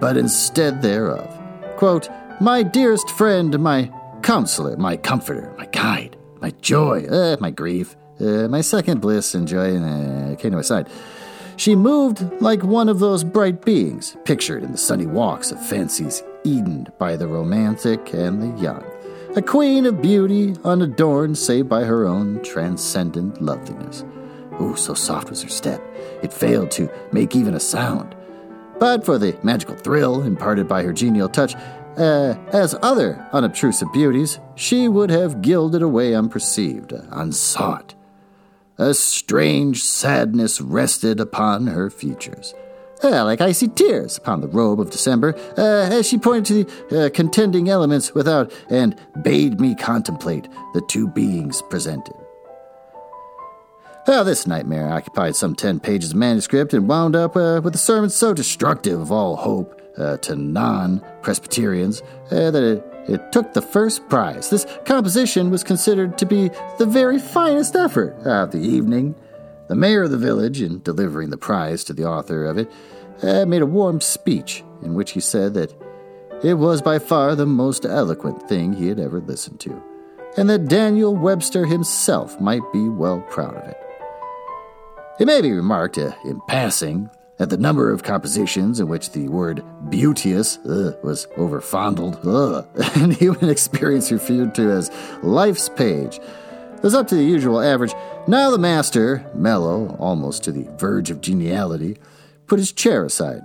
But 0.00 0.16
instead 0.16 0.80
thereof, 0.80 1.38
quote, 1.76 2.08
My 2.40 2.62
dearest 2.62 3.10
friend, 3.10 3.58
my 3.58 3.92
counselor, 4.22 4.78
my 4.78 4.96
comforter, 4.96 5.54
my 5.58 5.66
guide, 5.66 6.16
my 6.40 6.50
joy, 6.62 7.04
uh, 7.04 7.36
my 7.40 7.50
grief, 7.50 7.94
uh, 8.20 8.48
my 8.48 8.62
second 8.62 9.02
bliss 9.02 9.34
and 9.34 9.46
joy, 9.46 9.76
uh, 9.76 10.34
came 10.36 10.52
to 10.52 10.56
my 10.56 10.62
side. 10.62 10.88
She 11.56 11.76
moved 11.76 12.24
like 12.40 12.62
one 12.62 12.88
of 12.88 12.98
those 12.98 13.24
bright 13.24 13.64
beings 13.64 14.16
pictured 14.24 14.62
in 14.62 14.72
the 14.72 14.78
sunny 14.78 15.06
walks 15.06 15.52
of 15.52 15.64
fancies 15.66 16.22
Eden 16.44 16.88
by 16.98 17.16
the 17.16 17.26
romantic 17.26 18.12
and 18.14 18.42
the 18.42 18.60
young. 18.60 18.84
A 19.36 19.42
queen 19.42 19.86
of 19.86 20.02
beauty, 20.02 20.54
unadorned 20.64 21.38
save 21.38 21.68
by 21.68 21.84
her 21.84 22.06
own 22.06 22.42
transcendent 22.42 23.40
loveliness. 23.40 24.04
Oh, 24.58 24.74
so 24.74 24.94
soft 24.94 25.30
was 25.30 25.42
her 25.42 25.48
step, 25.48 25.80
it 26.22 26.32
failed 26.32 26.70
to 26.72 26.90
make 27.12 27.34
even 27.34 27.54
a 27.54 27.60
sound. 27.60 28.14
But 28.78 29.04
for 29.04 29.18
the 29.18 29.38
magical 29.42 29.74
thrill 29.76 30.22
imparted 30.22 30.68
by 30.68 30.82
her 30.82 30.92
genial 30.92 31.28
touch, 31.28 31.54
uh, 31.96 32.34
as 32.52 32.74
other 32.82 33.26
unobtrusive 33.32 33.92
beauties, 33.92 34.40
she 34.54 34.88
would 34.88 35.10
have 35.10 35.42
gilded 35.42 35.82
away 35.82 36.14
unperceived, 36.14 36.92
unsought. 37.10 37.94
A 38.78 38.94
strange 38.94 39.82
sadness 39.82 40.60
rested 40.60 41.20
upon 41.20 41.66
her 41.66 41.90
features. 41.90 42.54
Uh, 43.04 43.24
like 43.24 43.40
icy 43.40 43.66
tears 43.66 44.16
upon 44.16 44.40
the 44.40 44.48
robe 44.48 44.80
of 44.80 44.90
December, 44.90 45.34
uh, 45.58 45.88
as 45.90 46.06
she 46.06 46.16
pointed 46.16 46.44
to 46.46 46.86
the 46.88 47.06
uh, 47.06 47.10
contending 47.10 47.68
elements 47.68 48.14
without 48.14 48.52
and 48.70 48.96
bade 49.22 49.60
me 49.60 49.74
contemplate 49.74 50.46
the 50.72 50.82
two 50.88 51.08
beings 51.08 51.62
presented. 51.62 52.14
Well, 54.06 54.24
this 54.24 54.46
nightmare 54.46 54.92
occupied 54.92 55.36
some 55.36 55.54
ten 55.54 55.80
pages 55.80 56.10
of 56.10 56.16
manuscript 56.16 56.74
and 56.74 56.88
wound 56.88 57.16
up 57.16 57.36
uh, 57.36 57.60
with 57.62 57.74
a 57.74 57.78
sermon 57.78 58.10
so 58.10 58.32
destructive 58.32 59.00
of 59.00 59.12
all 59.12 59.36
hope 59.36 59.80
uh, 59.98 60.16
to 60.18 60.36
non 60.36 61.04
Presbyterians 61.22 62.02
uh, 62.30 62.50
that 62.50 62.62
it, 62.62 62.91
it 63.08 63.32
took 63.32 63.52
the 63.52 63.62
first 63.62 64.08
prize. 64.08 64.50
This 64.50 64.66
composition 64.84 65.50
was 65.50 65.64
considered 65.64 66.16
to 66.18 66.26
be 66.26 66.50
the 66.78 66.86
very 66.86 67.18
finest 67.18 67.74
effort 67.74 68.14
of 68.24 68.52
the 68.52 68.60
evening. 68.60 69.14
The 69.68 69.74
mayor 69.74 70.04
of 70.04 70.10
the 70.10 70.18
village, 70.18 70.60
in 70.60 70.82
delivering 70.82 71.30
the 71.30 71.38
prize 71.38 71.84
to 71.84 71.92
the 71.92 72.04
author 72.04 72.44
of 72.44 72.58
it, 72.58 72.70
uh, 73.22 73.46
made 73.46 73.62
a 73.62 73.66
warm 73.66 74.00
speech 74.00 74.64
in 74.82 74.94
which 74.94 75.12
he 75.12 75.20
said 75.20 75.54
that 75.54 75.74
it 76.42 76.54
was 76.54 76.82
by 76.82 76.98
far 76.98 77.34
the 77.34 77.46
most 77.46 77.84
eloquent 77.84 78.48
thing 78.48 78.72
he 78.72 78.88
had 78.88 78.98
ever 78.98 79.20
listened 79.20 79.60
to, 79.60 79.82
and 80.36 80.50
that 80.50 80.68
Daniel 80.68 81.14
Webster 81.16 81.66
himself 81.66 82.40
might 82.40 82.62
be 82.72 82.88
well 82.88 83.20
proud 83.30 83.56
of 83.56 83.68
it. 83.68 83.78
It 85.20 85.26
may 85.26 85.40
be 85.40 85.52
remarked 85.52 85.98
uh, 85.98 86.12
in 86.24 86.40
passing 86.48 87.08
that 87.38 87.50
the 87.50 87.56
number 87.56 87.90
of 87.90 88.02
compositions 88.02 88.78
in 88.78 88.88
which 88.88 89.10
the 89.12 89.28
word 89.28 89.64
beauteous 89.90 90.58
uh, 90.58 90.96
was 91.02 91.26
overfondled 91.36 92.24
uh, 92.24 92.64
and 93.00 93.14
human 93.14 93.48
experience 93.48 94.12
referred 94.12 94.54
to 94.54 94.70
as 94.70 94.90
life's 95.22 95.68
page 95.68 96.20
was 96.82 96.94
up 96.94 97.08
to 97.08 97.14
the 97.14 97.24
usual 97.24 97.60
average. 97.60 97.94
Now 98.26 98.50
the 98.50 98.58
master, 98.58 99.24
mellow, 99.34 99.96
almost 99.98 100.44
to 100.44 100.52
the 100.52 100.68
verge 100.76 101.10
of 101.10 101.20
geniality, 101.20 101.96
put 102.46 102.58
his 102.58 102.72
chair 102.72 103.04
aside, 103.04 103.42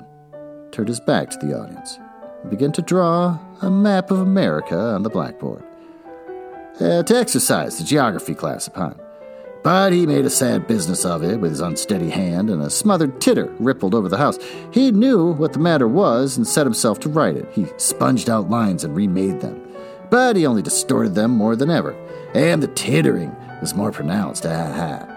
turned 0.71 0.89
his 0.89 0.99
back 0.99 1.29
to 1.29 1.37
the 1.45 1.57
audience, 1.57 1.97
and 2.41 2.49
began 2.49 2.71
to 2.73 2.81
draw 2.81 3.39
a 3.61 3.69
map 3.69 4.11
of 4.11 4.19
America 4.19 4.77
on 4.77 5.03
the 5.03 5.09
blackboard. 5.09 5.63
Uh, 6.79 7.01
to 7.01 7.17
exercise 7.17 7.79
the 7.79 7.83
geography 7.83 8.35
class 8.35 8.67
upon. 8.67 8.99
But 9.63 9.91
he 9.91 10.05
made 10.05 10.25
a 10.25 10.29
sad 10.29 10.67
business 10.67 11.03
of 11.05 11.23
it 11.23 11.39
with 11.39 11.51
his 11.51 11.59
unsteady 11.59 12.09
hand, 12.09 12.49
and 12.49 12.61
a 12.61 12.69
smothered 12.69 13.19
titter 13.19 13.53
rippled 13.59 13.93
over 13.93 14.07
the 14.07 14.17
house. 14.17 14.39
He 14.71 14.91
knew 14.91 15.33
what 15.33 15.53
the 15.53 15.59
matter 15.59 15.87
was 15.87 16.37
and 16.37 16.47
set 16.47 16.65
himself 16.65 16.99
to 17.01 17.09
write 17.09 17.35
it. 17.35 17.49
He 17.53 17.67
sponged 17.77 18.29
out 18.29 18.49
lines 18.49 18.83
and 18.83 18.95
remade 18.95 19.41
them. 19.41 19.61
But 20.09 20.35
he 20.35 20.45
only 20.45 20.61
distorted 20.61 21.15
them 21.15 21.31
more 21.31 21.55
than 21.55 21.69
ever, 21.69 21.93
and 22.33 22.63
the 22.63 22.67
tittering 22.67 23.35
was 23.59 23.75
more 23.75 23.91
pronounced. 23.91 24.45
Ah 24.45 24.71
ha. 24.71 25.13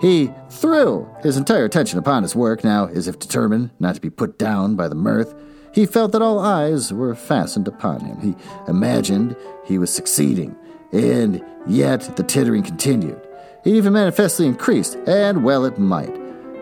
He 0.00 0.30
threw 0.50 1.08
his 1.22 1.36
entire 1.36 1.64
attention 1.64 1.98
upon 1.98 2.22
his 2.22 2.36
work, 2.36 2.62
now 2.62 2.86
as 2.86 3.08
if 3.08 3.18
determined 3.18 3.70
not 3.80 3.94
to 3.94 4.00
be 4.00 4.10
put 4.10 4.38
down 4.38 4.76
by 4.76 4.88
the 4.88 4.94
mirth. 4.94 5.34
He 5.72 5.86
felt 5.86 6.12
that 6.12 6.22
all 6.22 6.38
eyes 6.38 6.92
were 6.92 7.14
fastened 7.14 7.66
upon 7.66 8.00
him. 8.00 8.20
He 8.20 8.34
imagined 8.68 9.36
he 9.64 9.78
was 9.78 9.92
succeeding, 9.92 10.54
and 10.92 11.42
yet 11.66 12.16
the 12.16 12.22
tittering 12.22 12.62
continued. 12.62 13.25
It 13.66 13.74
even 13.74 13.94
manifestly 13.94 14.46
increased, 14.46 14.94
and 15.08 15.42
well 15.42 15.64
it 15.64 15.76
might. 15.76 16.14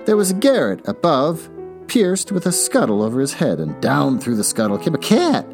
There 0.07 0.17
was 0.17 0.31
a 0.31 0.35
garret 0.35 0.81
above, 0.89 1.51
pierced 1.87 2.33
with 2.33 2.47
a 2.47 2.53
scuttle 2.53 3.03
over 3.03 3.21
his 3.21 3.35
head, 3.35 3.61
and 3.61 3.79
down 3.83 4.19
through 4.19 4.37
the 4.37 4.43
scuttle 4.43 4.79
came 4.79 4.95
a 4.95 4.99
cat, 4.99 5.47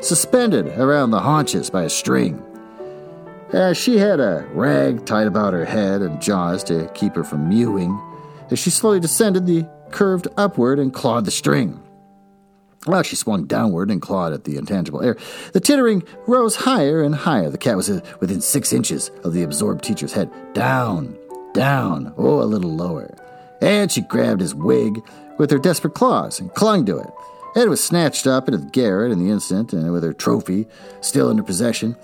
suspended 0.00 0.66
around 0.78 1.10
the 1.10 1.20
haunches 1.20 1.70
by 1.70 1.84
a 1.84 1.88
string. 1.88 2.44
As 3.52 3.78
she 3.78 3.96
had 3.96 4.20
a 4.20 4.46
rag 4.52 5.06
tied 5.06 5.26
about 5.26 5.54
her 5.54 5.64
head 5.64 6.02
and 6.02 6.20
jaws 6.20 6.62
to 6.64 6.90
keep 6.92 7.14
her 7.14 7.24
from 7.24 7.48
mewing. 7.48 7.98
As 8.50 8.58
she 8.58 8.68
slowly 8.68 9.00
descended, 9.00 9.46
the 9.46 9.66
curved 9.90 10.28
upward 10.36 10.78
and 10.78 10.92
clawed 10.92 11.24
the 11.24 11.30
string. 11.30 11.81
Well, 12.86 13.02
she 13.02 13.14
swung 13.14 13.44
downward 13.44 13.90
and 13.90 14.02
clawed 14.02 14.32
at 14.32 14.44
the 14.44 14.56
intangible 14.56 15.02
air. 15.02 15.16
The 15.52 15.60
tittering 15.60 16.02
rose 16.26 16.56
higher 16.56 17.02
and 17.02 17.14
higher. 17.14 17.48
The 17.48 17.58
cat 17.58 17.76
was 17.76 17.88
uh, 17.88 18.00
within 18.18 18.40
six 18.40 18.72
inches 18.72 19.10
of 19.22 19.32
the 19.32 19.44
absorbed 19.44 19.84
teacher's 19.84 20.12
head. 20.12 20.30
Down, 20.52 21.16
down, 21.54 22.12
oh, 22.16 22.42
a 22.42 22.44
little 22.44 22.74
lower. 22.74 23.14
And 23.60 23.92
she 23.92 24.00
grabbed 24.00 24.40
his 24.40 24.54
wig 24.54 25.00
with 25.38 25.50
her 25.52 25.58
desperate 25.58 25.94
claws 25.94 26.40
and 26.40 26.52
clung 26.54 26.84
to 26.86 26.98
it. 26.98 27.10
Ed 27.54 27.68
was 27.68 27.84
snatched 27.84 28.26
up 28.26 28.48
into 28.48 28.58
the 28.58 28.70
garret 28.70 29.12
in 29.12 29.24
the 29.24 29.30
instant, 29.30 29.72
and 29.72 29.92
with 29.92 30.02
her 30.02 30.12
trophy 30.12 30.66
still 31.00 31.30
in 31.30 31.36
her 31.36 31.44
possession. 31.44 31.96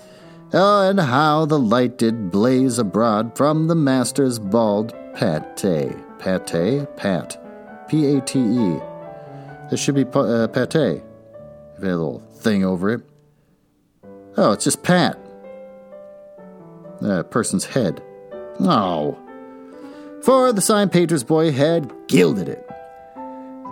Oh, 0.53 0.89
and 0.89 0.99
how 0.99 1.45
the 1.45 1.59
light 1.59 1.97
did 1.97 2.31
blaze 2.31 2.79
abroad 2.79 3.35
from 3.35 3.67
the 3.67 3.75
master's 3.75 4.39
bald 4.39 4.93
pate. 5.15 5.43
Pate? 5.57 6.97
Pat. 6.97 7.87
P 7.89 8.15
A 8.15 8.21
T 8.21 8.39
E. 8.39 8.88
This 9.69 9.79
should 9.79 9.95
be 9.95 10.05
uh, 10.05 10.47
pate. 10.47 10.75
If 10.75 11.83
a 11.83 11.85
little 11.85 12.19
thing 12.37 12.63
over 12.65 12.89
it. 12.89 13.01
Oh, 14.37 14.51
it's 14.51 14.63
just 14.63 14.83
Pat. 14.83 15.17
A 17.01 17.23
person's 17.23 17.65
head. 17.65 18.01
Oh. 18.59 19.17
For 20.23 20.51
the 20.51 20.61
sign 20.61 20.89
painter's 20.89 21.23
boy 21.23 21.51
had 21.51 21.91
gilded 22.07 22.49
it. 22.49 22.67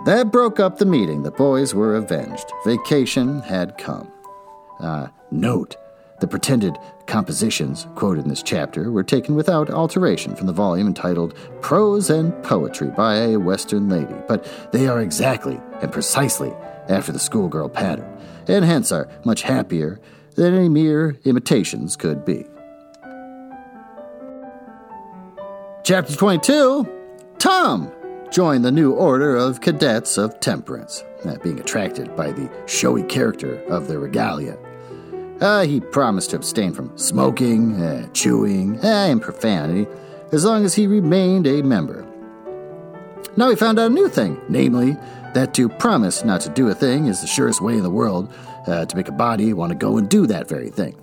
That 0.06 0.30
broke 0.32 0.60
up 0.60 0.78
the 0.78 0.86
meeting. 0.86 1.22
The 1.22 1.30
boys 1.30 1.74
were 1.74 1.96
avenged. 1.96 2.50
Vacation 2.64 3.40
had 3.40 3.76
come. 3.76 4.10
Uh, 4.80 5.08
note 5.30 5.76
the 6.20 6.26
pretended 6.26 6.76
compositions 7.06 7.86
quoted 7.94 8.24
in 8.24 8.28
this 8.28 8.42
chapter 8.42 8.90
were 8.90 9.04
taken 9.04 9.34
without 9.34 9.70
alteration 9.70 10.34
from 10.34 10.46
the 10.46 10.52
volume 10.52 10.86
entitled 10.86 11.34
Prose 11.60 12.10
and 12.10 12.32
Poetry 12.42 12.88
by 12.88 13.16
a 13.16 13.36
Western 13.36 13.88
Lady, 13.88 14.14
but 14.26 14.46
they 14.72 14.88
are 14.88 15.00
exactly 15.00 15.60
and 15.80 15.92
precisely 15.92 16.52
after 16.88 17.12
the 17.12 17.18
schoolgirl 17.18 17.68
pattern, 17.68 18.18
and 18.46 18.64
hence 18.64 18.90
are 18.90 19.08
much 19.24 19.42
happier 19.42 20.00
than 20.34 20.54
any 20.54 20.68
mere 20.68 21.16
imitations 21.24 21.96
could 21.96 22.24
be. 22.24 22.46
Chapter 25.84 26.14
22 26.14 26.86
Tom 27.38 27.92
joined 28.30 28.64
the 28.64 28.72
new 28.72 28.92
order 28.92 29.36
of 29.36 29.60
cadets 29.60 30.18
of 30.18 30.38
temperance, 30.40 31.04
not 31.24 31.42
being 31.42 31.58
attracted 31.60 32.14
by 32.14 32.30
the 32.30 32.50
showy 32.66 33.02
character 33.04 33.62
of 33.64 33.88
their 33.88 33.98
regalia. 33.98 34.58
Uh, 35.40 35.64
he 35.64 35.80
promised 35.80 36.30
to 36.30 36.36
abstain 36.36 36.72
from 36.72 36.96
smoking, 36.98 37.80
uh, 37.80 38.08
chewing, 38.12 38.78
uh, 38.84 39.06
and 39.08 39.22
profanity 39.22 39.86
as 40.32 40.44
long 40.44 40.64
as 40.64 40.74
he 40.74 40.86
remained 40.86 41.46
a 41.46 41.62
member. 41.62 42.04
Now 43.36 43.48
he 43.48 43.56
found 43.56 43.78
out 43.78 43.90
a 43.90 43.94
new 43.94 44.08
thing, 44.08 44.40
namely, 44.48 44.96
that 45.34 45.54
to 45.54 45.68
promise 45.68 46.24
not 46.24 46.40
to 46.40 46.48
do 46.48 46.68
a 46.68 46.74
thing 46.74 47.06
is 47.06 47.20
the 47.20 47.26
surest 47.26 47.60
way 47.60 47.74
in 47.74 47.82
the 47.82 47.90
world 47.90 48.32
uh, 48.66 48.84
to 48.86 48.96
make 48.96 49.08
a 49.08 49.12
body 49.12 49.52
want 49.52 49.70
to 49.70 49.78
go 49.78 49.96
and 49.96 50.08
do 50.08 50.26
that 50.26 50.48
very 50.48 50.70
thing. 50.70 50.96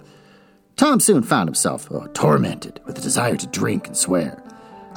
Tom 0.75 0.99
soon 0.99 1.23
found 1.23 1.47
himself 1.47 1.89
uh, 1.91 2.07
tormented 2.13 2.81
with 2.85 2.95
the 2.95 3.01
desire 3.01 3.37
to 3.37 3.47
drink 3.47 3.87
and 3.87 3.95
swear. 3.95 4.43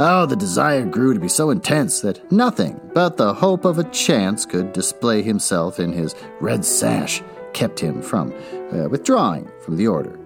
Oh, 0.01 0.27
the 0.27 0.37
desire 0.37 0.85
grew 0.85 1.14
to 1.14 1.20
be 1.20 1.29
so 1.29 1.51
intense 1.51 2.01
that 2.01 2.31
nothing 2.33 2.81
but 2.94 3.16
the 3.16 3.35
hope 3.35 3.64
of 3.64 3.79
a 3.79 3.90
chance 3.90 4.44
could 4.44 4.72
display 4.72 5.22
himself 5.22 5.79
in 5.79 5.92
his 5.92 6.16
red 6.40 6.64
sash 6.64 7.22
kept 7.53 7.81
him 7.81 8.03
from 8.03 8.33
uh, 8.73 8.89
withdrawing 8.89 9.51
from 9.61 9.77
the 9.77 9.87
order. 9.87 10.19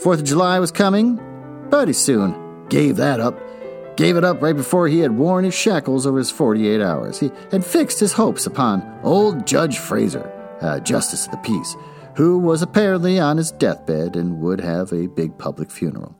Fourth 0.00 0.20
of 0.20 0.26
July 0.26 0.58
was 0.58 0.70
coming, 0.70 1.20
but 1.68 1.88
he 1.88 1.94
soon 1.94 2.66
gave 2.68 2.96
that 2.96 3.20
up. 3.20 3.38
Gave 3.96 4.16
it 4.16 4.24
up 4.24 4.40
right 4.40 4.56
before 4.56 4.88
he 4.88 5.00
had 5.00 5.18
worn 5.18 5.44
his 5.44 5.54
shackles 5.54 6.06
over 6.06 6.16
his 6.16 6.30
48 6.30 6.80
hours. 6.80 7.20
He 7.20 7.30
had 7.50 7.66
fixed 7.66 8.00
his 8.00 8.14
hopes 8.14 8.46
upon 8.46 8.98
old 9.02 9.46
Judge 9.46 9.78
Frazer, 9.78 10.32
uh, 10.62 10.80
Justice 10.80 11.26
of 11.26 11.32
the 11.32 11.38
Peace, 11.38 11.76
who 12.16 12.38
was 12.38 12.62
apparently 12.62 13.18
on 13.18 13.36
his 13.36 13.52
deathbed 13.52 14.16
and 14.16 14.40
would 14.40 14.60
have 14.60 14.90
a 14.92 15.08
big 15.08 15.36
public 15.36 15.70
funeral. 15.70 16.16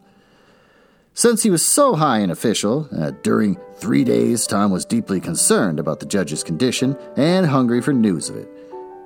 Since 1.15 1.43
he 1.43 1.51
was 1.51 1.67
so 1.67 1.95
high 1.95 2.19
an 2.19 2.31
official, 2.31 2.89
uh, 2.97 3.13
during 3.23 3.59
three 3.77 4.05
days 4.05 4.47
Tom 4.47 4.71
was 4.71 4.85
deeply 4.85 5.21
concerned 5.21 5.81
about 5.81 6.01
the 6.01 6.07
judge's 6.07 6.45
condition 6.45 6.99
and 7.17 7.47
hungry 7.47 7.81
for 7.81 7.93
news 7.95 8.29
of 8.29 8.37
it 8.37 8.60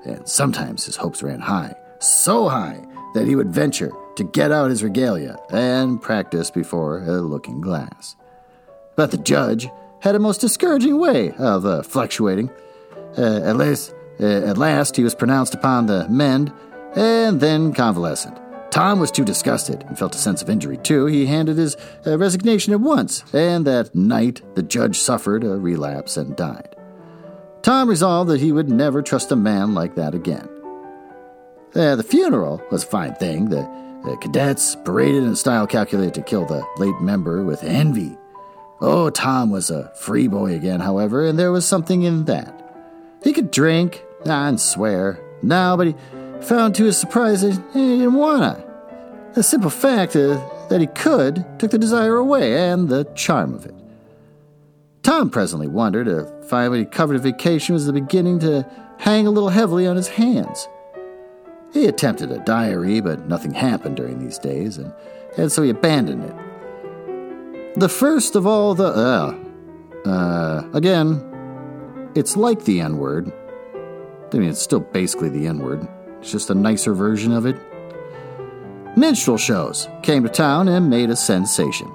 and 0.05 0.29
sometimes 0.29 0.85
his 0.85 0.97
hopes 0.97 1.23
ran 1.23 1.41
high, 1.41 1.75
so 1.99 2.49
high 2.49 2.85
that 3.15 3.27
he 3.27 3.37
would 3.37 3.53
venture 3.53 3.93
to 4.17 4.25
get 4.25 4.53
out 4.53 4.71
his 4.71 4.83
regalia 4.83 5.37
and 5.51 6.01
practice 6.01 6.51
before 6.51 6.99
a 6.99 7.21
looking 7.21 7.61
glass. 7.61 8.17
But 8.97 9.11
the 9.11 9.19
judge 9.19 9.69
had 10.01 10.15
a 10.15 10.19
most 10.19 10.41
discouraging 10.41 10.99
way 10.99 11.33
of 11.33 11.65
uh, 11.65 11.83
fluctuating. 11.83 12.51
Uh, 13.17 13.41
at, 13.45 13.57
least, 13.57 13.95
uh, 14.21 14.25
at 14.25 14.59
last, 14.59 14.97
he 14.97 15.03
was 15.03 15.15
pronounced 15.15 15.55
upon 15.55 15.87
the 15.87 16.09
mend 16.09 16.53
and 16.95 17.41
then 17.41 17.73
convalescent. 17.73 18.39
Tom 18.71 18.99
was 18.99 19.11
too 19.11 19.25
disgusted 19.25 19.85
and 19.85 19.99
felt 19.99 20.17
a 20.17 20.19
sense 20.19 20.43
of 20.43 20.51
injury, 20.51 20.77
too. 20.77 21.07
He 21.07 21.27
handed 21.27 21.57
his 21.57 21.77
uh, 22.07 22.19
resignation 22.19 22.73
at 22.73 22.81
once, 22.81 23.23
and 23.33 23.65
that 23.67 23.95
night 23.95 24.43
the 24.57 24.63
judge 24.65 24.99
suffered 24.99 25.45
a 25.45 25.57
relapse 25.57 26.17
and 26.17 26.37
died. 26.37 26.75
Tom 27.65 27.89
resolved 27.89 28.29
that 28.29 28.41
he 28.41 28.53
would 28.53 28.69
never 28.69 29.01
trust 29.01 29.33
a 29.33 29.37
man 29.37 29.73
like 29.73 29.95
that 29.95 30.15
again. 30.15 30.47
Uh, 31.75 31.97
the 31.97 32.03
funeral 32.03 32.63
was 32.71 32.85
a 32.85 32.87
fine 32.87 33.15
thing. 33.15 33.49
The, 33.49 33.63
the 34.05 34.19
cadets 34.21 34.77
paraded 34.85 35.23
in 35.23 35.35
style 35.35 35.67
calculated 35.67 36.13
to 36.13 36.23
kill 36.23 36.45
the 36.45 36.63
late 36.77 37.01
member 37.01 37.43
with 37.43 37.65
envy. 37.65 38.19
Oh, 38.83 39.09
Tom 39.09 39.51
was 39.51 39.71
a 39.71 39.91
free 39.95 40.29
boy 40.29 40.55
again, 40.55 40.81
however, 40.81 41.25
and 41.25 41.39
there 41.39 41.53
was 41.53 41.67
something 41.67 42.03
in 42.03 42.27
that. 42.27 42.61
He 43.23 43.33
could 43.33 43.51
drink 43.51 44.05
and 44.27 44.61
swear 44.61 45.19
now, 45.43 45.75
but 45.75 45.87
he 45.87 45.95
found 46.43 46.75
to 46.75 46.85
his 46.85 46.99
surprise 46.99 47.41
that 47.41 47.55
he 47.73 47.99
didn't 47.99 48.13
wanna. 48.13 48.63
The 49.33 49.43
simple 49.43 49.71
fact 49.71 50.15
uh, 50.17 50.39
that 50.69 50.83
he 50.83 50.87
could 50.89 51.47
took 51.59 51.71
the 51.71 51.79
desire 51.79 52.17
away 52.17 52.69
and 52.69 52.91
the 52.91 53.05
charm 53.15 53.55
of 53.55 53.65
it. 53.65 53.75
Tom 55.05 55.29
presently 55.29 55.69
wondered 55.69 56.09
if 56.09 56.49
finally 56.49 56.87
covered 56.87 57.21
vacation 57.21 57.75
was 57.75 57.85
the 57.85 57.93
beginning 57.93 58.39
to 58.39 58.67
hang 58.99 59.27
a 59.27 59.31
little 59.31 59.51
heavily 59.51 59.87
on 59.87 59.97
his 59.97 60.09
hands. 60.09 60.67
He 61.75 61.85
attempted 61.87 62.33
a 62.33 62.39
diary, 62.39 63.03
but 63.03 63.29
nothing 63.29 63.53
happened 63.53 63.99
during 63.99 64.19
these 64.19 64.39
days, 64.39 64.79
and, 64.79 64.95
and 65.37 65.53
so 65.53 65.63
he 65.63 65.69
abandoned 65.69 66.25
it. 66.25 67.79
The 67.79 67.89
first 67.89 68.35
of 68.35 68.47
all 68.47 68.75
the. 68.75 68.87
Uh, 68.87 70.09
uh, 70.09 70.69
again, 70.73 72.11
it's 72.15 72.37
like 72.37 72.65
the 72.65 72.81
N 72.81 72.97
word. 72.97 73.31
I 74.33 74.39
mean, 74.39 74.49
it's 74.49 74.61
still 74.63 74.81
basically 74.81 75.29
the 75.29 75.47
N 75.47 75.59
word, 75.59 75.87
it's 76.21 76.33
just 76.33 76.49
a 76.49 76.55
nicer 76.55 76.95
version 76.95 77.33
of 77.33 77.45
it. 77.45 77.61
Minstrel 78.97 79.37
shows 79.37 79.87
came 80.03 80.23
to 80.23 80.31
town 80.31 80.69
and 80.69 80.89
made 80.89 81.11
a 81.11 81.17
sensation. 81.17 81.93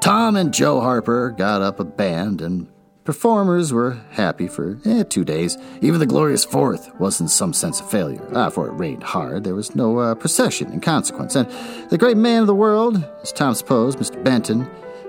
Tom 0.00 0.34
and 0.34 0.54
Joe 0.54 0.80
Harper 0.80 1.30
got 1.30 1.60
up 1.60 1.78
a 1.78 1.84
band, 1.84 2.40
and 2.40 2.66
performers 3.04 3.70
were 3.70 3.98
happy 4.12 4.48
for 4.48 4.78
eh, 4.86 5.04
two 5.04 5.26
days. 5.26 5.58
Even 5.82 6.00
the 6.00 6.06
glorious 6.06 6.42
Fourth 6.42 6.90
was 6.98 7.20
in 7.20 7.28
some 7.28 7.52
sense 7.52 7.80
a 7.80 7.84
failure, 7.84 8.26
ah, 8.34 8.48
for 8.48 8.68
it 8.68 8.72
rained 8.72 9.02
hard. 9.02 9.44
There 9.44 9.54
was 9.54 9.76
no 9.76 9.98
uh, 9.98 10.14
procession 10.14 10.72
in 10.72 10.80
consequence, 10.80 11.36
and 11.36 11.50
the 11.90 11.98
great 11.98 12.16
man 12.16 12.40
of 12.40 12.46
the 12.46 12.54
world, 12.54 13.04
as 13.22 13.30
Tom 13.30 13.54
supposed, 13.54 13.98
Mr. 13.98 14.22
Benton, 14.24 14.62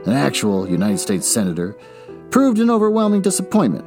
an 0.06 0.12
actual 0.12 0.70
United 0.70 0.98
States 0.98 1.26
Senator, 1.26 1.74
proved 2.30 2.60
an 2.60 2.70
overwhelming 2.70 3.22
disappointment, 3.22 3.86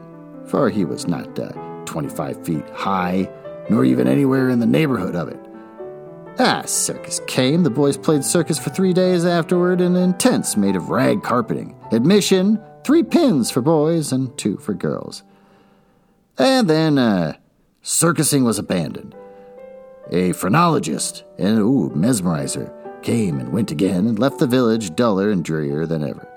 for 0.49 0.71
he 0.71 0.87
was 0.87 1.07
not 1.07 1.39
uh, 1.39 1.53
25 1.85 2.47
feet 2.47 2.67
high, 2.71 3.31
nor 3.69 3.85
even 3.85 4.09
anywhere 4.09 4.49
in 4.49 4.59
the 4.59 4.67
neighborhood 4.67 5.15
of 5.15 5.29
it. 5.29 5.44
Ah, 6.39 6.63
circus 6.67 7.21
came. 7.29 7.63
The 7.63 7.71
boys 7.71 7.97
played 7.97 8.25
circus 8.25 8.59
for 8.59 8.71
three 8.71 8.93
days 8.93 9.25
afterward 9.25 9.81
in 9.81 9.95
in 9.95 10.15
tents 10.15 10.57
made 10.57 10.75
of 10.75 10.91
rag 10.91 11.23
carpeting. 11.23 11.77
Admission 11.93 12.61
three 12.83 13.05
pins 13.05 13.51
for 13.51 13.61
boys 13.61 14.11
and 14.11 14.37
two 14.37 14.57
for 14.57 14.75
girls. 14.75 15.23
And 16.37 16.69
then, 16.69 16.99
uh, 16.99 17.35
circusing 17.83 18.43
was 18.43 18.59
abandoned. 18.59 19.15
A 20.11 20.33
phrenologist 20.33 21.23
and, 21.39 21.61
ooh, 21.61 21.93
mesmerizer 21.95 22.73
came 23.03 23.39
and 23.39 23.53
went 23.53 23.71
again 23.71 24.07
and 24.07 24.19
left 24.19 24.41
the 24.41 24.47
village 24.47 24.97
duller 24.97 25.31
and 25.31 25.45
drearier 25.45 25.87
than 25.87 26.03
ever. 26.03 26.29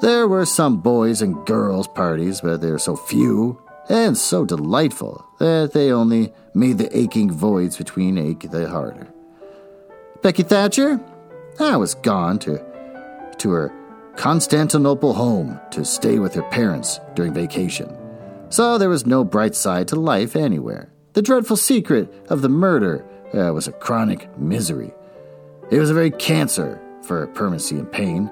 There 0.00 0.26
were 0.26 0.46
some 0.46 0.78
boys 0.80 1.20
and 1.20 1.46
girls' 1.46 1.86
parties, 1.86 2.40
but 2.40 2.60
they 2.60 2.70
were 2.70 2.78
so 2.78 2.96
few 2.96 3.60
and 3.88 4.16
so 4.16 4.44
delightful 4.44 5.26
that 5.38 5.72
they 5.72 5.92
only 5.92 6.32
made 6.54 6.78
the 6.78 6.96
aching 6.96 7.30
voids 7.30 7.76
between 7.76 8.18
ache 8.18 8.50
the 8.50 8.68
harder. 8.68 9.08
Becky 10.22 10.42
Thatcher? 10.42 11.00
I 11.58 11.76
was 11.76 11.94
gone 11.94 12.38
to, 12.40 12.58
to 13.38 13.50
her 13.50 13.72
Constantinople 14.16 15.14
home 15.14 15.58
to 15.70 15.84
stay 15.84 16.18
with 16.18 16.34
her 16.34 16.42
parents 16.42 17.00
during 17.14 17.32
vacation. 17.32 17.96
So 18.50 18.76
there 18.76 18.88
was 18.88 19.06
no 19.06 19.24
bright 19.24 19.54
side 19.54 19.88
to 19.88 19.96
life 19.96 20.36
anywhere. 20.36 20.92
The 21.14 21.22
dreadful 21.22 21.56
secret 21.56 22.12
of 22.28 22.42
the 22.42 22.48
murder 22.48 23.04
uh, 23.34 23.52
was 23.52 23.68
a 23.68 23.72
chronic 23.72 24.28
misery. 24.38 24.92
It 25.70 25.78
was 25.78 25.90
a 25.90 25.94
very 25.94 26.10
cancer 26.10 26.80
for 27.02 27.26
permanency 27.28 27.78
and 27.78 27.90
pain. 27.90 28.30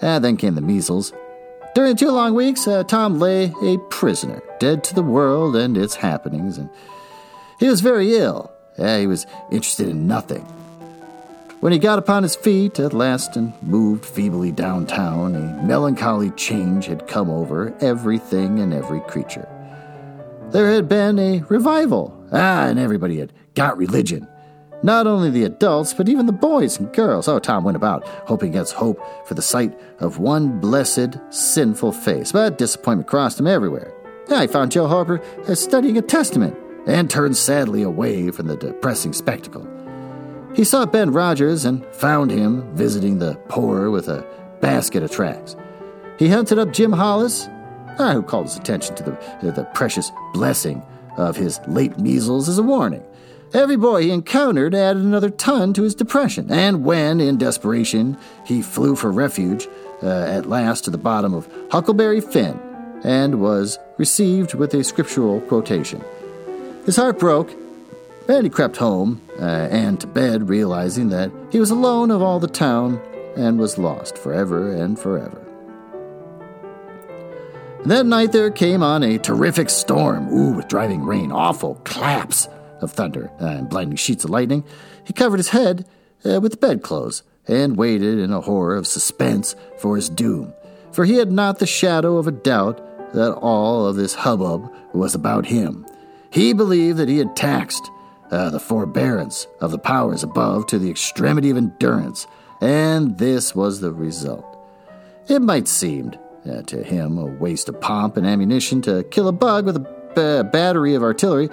And 0.00 0.22
then 0.22 0.36
came 0.36 0.54
the 0.54 0.60
measles, 0.60 1.12
during 1.74 1.96
two 1.96 2.10
long 2.10 2.34
weeks, 2.34 2.66
uh, 2.66 2.84
Tom 2.84 3.18
lay 3.18 3.52
a 3.62 3.78
prisoner, 3.90 4.42
dead 4.58 4.84
to 4.84 4.94
the 4.94 5.02
world 5.02 5.56
and 5.56 5.76
its 5.76 5.96
happenings, 5.96 6.58
and 6.58 6.70
he 7.58 7.68
was 7.68 7.80
very 7.80 8.14
ill. 8.16 8.52
Uh, 8.78 8.98
he 8.98 9.06
was 9.06 9.26
interested 9.50 9.88
in 9.88 10.06
nothing. 10.06 10.44
When 11.60 11.72
he 11.72 11.78
got 11.78 11.98
upon 11.98 12.24
his 12.24 12.36
feet 12.36 12.78
at 12.78 12.92
last 12.92 13.36
and 13.36 13.54
moved 13.62 14.04
feebly 14.04 14.52
downtown, 14.52 15.34
a 15.34 15.62
melancholy 15.62 16.30
change 16.32 16.86
had 16.86 17.08
come 17.08 17.30
over 17.30 17.74
everything 17.80 18.58
and 18.58 18.74
every 18.74 19.00
creature. 19.00 19.48
There 20.50 20.70
had 20.70 20.88
been 20.88 21.18
a 21.18 21.42
revival. 21.48 22.16
Ah, 22.32 22.66
and 22.66 22.78
everybody 22.78 23.18
had 23.18 23.32
got 23.54 23.78
religion. 23.78 24.28
Not 24.82 25.06
only 25.06 25.30
the 25.30 25.44
adults, 25.44 25.94
but 25.94 26.08
even 26.08 26.26
the 26.26 26.32
boys 26.32 26.78
and 26.78 26.92
girls. 26.92 27.28
Oh, 27.28 27.38
Tom 27.38 27.64
went 27.64 27.76
about, 27.76 28.06
hoping 28.26 28.50
against 28.50 28.74
hope 28.74 29.00
for 29.26 29.34
the 29.34 29.42
sight 29.42 29.78
of 30.00 30.18
one 30.18 30.60
blessed, 30.60 31.18
sinful 31.30 31.92
face. 31.92 32.32
But 32.32 32.58
disappointment 32.58 33.08
crossed 33.08 33.40
him 33.40 33.46
everywhere. 33.46 33.94
I 34.30 34.46
found 34.46 34.72
Joe 34.72 34.86
Harper 34.86 35.22
studying 35.54 35.96
a 35.98 36.02
testament 36.02 36.56
and 36.86 37.10
turned 37.10 37.36
sadly 37.36 37.82
away 37.82 38.30
from 38.30 38.46
the 38.46 38.56
depressing 38.56 39.12
spectacle. 39.12 39.66
He 40.54 40.64
saw 40.64 40.86
Ben 40.86 41.12
Rogers 41.12 41.64
and 41.64 41.84
found 41.94 42.30
him 42.30 42.74
visiting 42.74 43.18
the 43.18 43.34
poor 43.48 43.90
with 43.90 44.08
a 44.08 44.26
basket 44.60 45.02
of 45.02 45.10
tracts. 45.10 45.56
He 46.18 46.28
hunted 46.28 46.58
up 46.58 46.72
Jim 46.72 46.92
Hollis 46.92 47.48
who 47.98 48.22
called 48.22 48.46
his 48.46 48.56
attention 48.56 48.94
to 48.96 49.02
the, 49.02 49.52
the 49.52 49.64
precious 49.74 50.10
blessing 50.32 50.82
of 51.16 51.36
his 51.36 51.60
late 51.68 51.98
measles 51.98 52.48
as 52.48 52.58
a 52.58 52.62
warning. 52.62 53.04
Every 53.54 53.76
boy 53.76 54.02
he 54.02 54.10
encountered 54.10 54.74
added 54.74 55.04
another 55.04 55.30
ton 55.30 55.72
to 55.74 55.84
his 55.84 55.94
depression, 55.94 56.50
and 56.50 56.84
when, 56.84 57.20
in 57.20 57.38
desperation, 57.38 58.18
he 58.44 58.60
flew 58.60 58.96
for 58.96 59.12
refuge, 59.12 59.68
uh, 60.02 60.08
at 60.08 60.46
last 60.46 60.84
to 60.84 60.90
the 60.90 60.98
bottom 60.98 61.32
of 61.32 61.48
Huckleberry 61.70 62.20
Finn, 62.20 62.58
and 63.04 63.40
was 63.40 63.78
received 63.96 64.54
with 64.54 64.74
a 64.74 64.82
scriptural 64.82 65.40
quotation. 65.42 66.02
His 66.84 66.96
heart 66.96 67.20
broke, 67.20 67.54
and 68.28 68.42
he 68.42 68.50
crept 68.50 68.78
home 68.78 69.22
uh, 69.38 69.44
and 69.70 70.00
to 70.00 70.08
bed, 70.08 70.48
realizing 70.48 71.10
that 71.10 71.30
he 71.52 71.60
was 71.60 71.70
alone 71.70 72.10
of 72.10 72.22
all 72.22 72.40
the 72.40 72.48
town 72.48 73.00
and 73.36 73.60
was 73.60 73.78
lost 73.78 74.18
forever 74.18 74.72
and 74.72 74.98
forever. 74.98 75.40
That 77.84 78.06
night 78.06 78.32
there 78.32 78.50
came 78.50 78.82
on 78.82 79.04
a 79.04 79.18
terrific 79.18 79.70
storm, 79.70 80.28
ooh, 80.32 80.56
with 80.56 80.66
driving 80.66 81.04
rain, 81.04 81.30
awful 81.30 81.76
claps 81.84 82.48
of 82.84 82.92
thunder 82.92 83.30
and 83.38 83.68
blinding 83.68 83.96
sheets 83.96 84.24
of 84.24 84.30
lightning. 84.30 84.64
He 85.04 85.12
covered 85.12 85.38
his 85.38 85.48
head 85.48 85.86
uh, 86.24 86.40
with 86.40 86.52
the 86.52 86.58
bedclothes 86.58 87.22
and 87.48 87.76
waited 87.76 88.18
in 88.18 88.32
a 88.32 88.40
horror 88.40 88.76
of 88.76 88.86
suspense 88.86 89.56
for 89.78 89.96
his 89.96 90.08
doom, 90.08 90.52
for 90.92 91.04
he 91.04 91.16
had 91.16 91.32
not 91.32 91.58
the 91.58 91.66
shadow 91.66 92.16
of 92.16 92.26
a 92.26 92.32
doubt 92.32 92.80
that 93.12 93.32
all 93.34 93.86
of 93.86 93.96
this 93.96 94.14
hubbub 94.14 94.72
was 94.92 95.14
about 95.14 95.46
him. 95.46 95.86
He 96.30 96.52
believed 96.52 96.98
that 96.98 97.08
he 97.08 97.18
had 97.18 97.36
taxed 97.36 97.90
uh, 98.30 98.50
the 98.50 98.60
forbearance 98.60 99.46
of 99.60 99.70
the 99.70 99.78
powers 99.78 100.22
above 100.22 100.66
to 100.68 100.78
the 100.78 100.90
extremity 100.90 101.50
of 101.50 101.56
endurance, 101.56 102.26
and 102.60 103.18
this 103.18 103.54
was 103.54 103.80
the 103.80 103.92
result. 103.92 104.44
It 105.28 105.42
might 105.42 105.68
seem 105.68 106.12
uh, 106.48 106.62
to 106.62 106.82
him 106.82 107.18
a 107.18 107.26
waste 107.26 107.68
of 107.68 107.80
pomp 107.80 108.16
and 108.16 108.26
ammunition 108.26 108.82
to 108.82 109.04
kill 109.04 109.28
a 109.28 109.32
bug 109.32 109.66
with 109.66 109.76
a 109.76 109.80
b- 109.80 110.50
battery 110.50 110.94
of 110.94 111.02
artillery, 111.02 111.48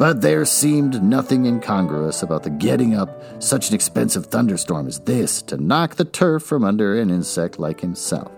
but 0.00 0.22
there 0.22 0.46
seemed 0.46 1.02
nothing 1.02 1.44
incongruous 1.44 2.22
about 2.22 2.42
the 2.42 2.48
getting 2.48 2.94
up 2.94 3.22
such 3.38 3.68
an 3.68 3.74
expensive 3.74 4.24
thunderstorm 4.24 4.86
as 4.86 4.98
this 5.00 5.42
to 5.42 5.58
knock 5.58 5.96
the 5.96 6.06
turf 6.06 6.42
from 6.42 6.64
under 6.64 6.98
an 6.98 7.10
insect 7.10 7.58
like 7.58 7.80
himself. 7.80 8.32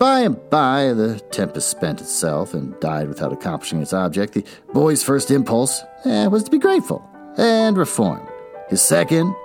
By 0.00 0.22
and 0.22 0.50
by, 0.50 0.92
the 0.92 1.20
tempest 1.30 1.68
spent 1.68 2.00
itself 2.00 2.52
and 2.52 2.78
died 2.80 3.06
without 3.06 3.32
accomplishing 3.32 3.80
its 3.80 3.92
object. 3.92 4.32
The 4.32 4.44
boy's 4.74 5.04
first 5.04 5.30
impulse 5.30 5.80
eh, 6.04 6.26
was 6.26 6.42
to 6.42 6.50
be 6.50 6.58
grateful 6.58 7.08
and 7.38 7.78
reform. 7.78 8.26
His 8.68 8.82
second 8.82 9.36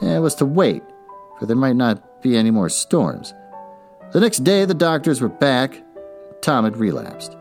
eh, 0.00 0.16
was 0.16 0.34
to 0.36 0.46
wait, 0.46 0.82
for 1.38 1.44
there 1.44 1.56
might 1.56 1.76
not 1.76 2.22
be 2.22 2.38
any 2.38 2.50
more 2.50 2.70
storms. 2.70 3.34
The 4.12 4.20
next 4.20 4.44
day, 4.44 4.64
the 4.64 4.72
doctors 4.72 5.20
were 5.20 5.28
back. 5.28 5.78
Tom 6.40 6.64
had 6.64 6.78
relapsed. 6.78 7.36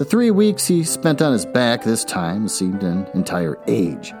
The 0.00 0.06
three 0.06 0.30
weeks 0.30 0.66
he 0.66 0.82
spent 0.82 1.20
on 1.20 1.34
his 1.34 1.44
back 1.44 1.84
this 1.84 2.06
time 2.06 2.48
seemed 2.48 2.82
an 2.82 3.06
entire 3.12 3.58
age. 3.66 4.14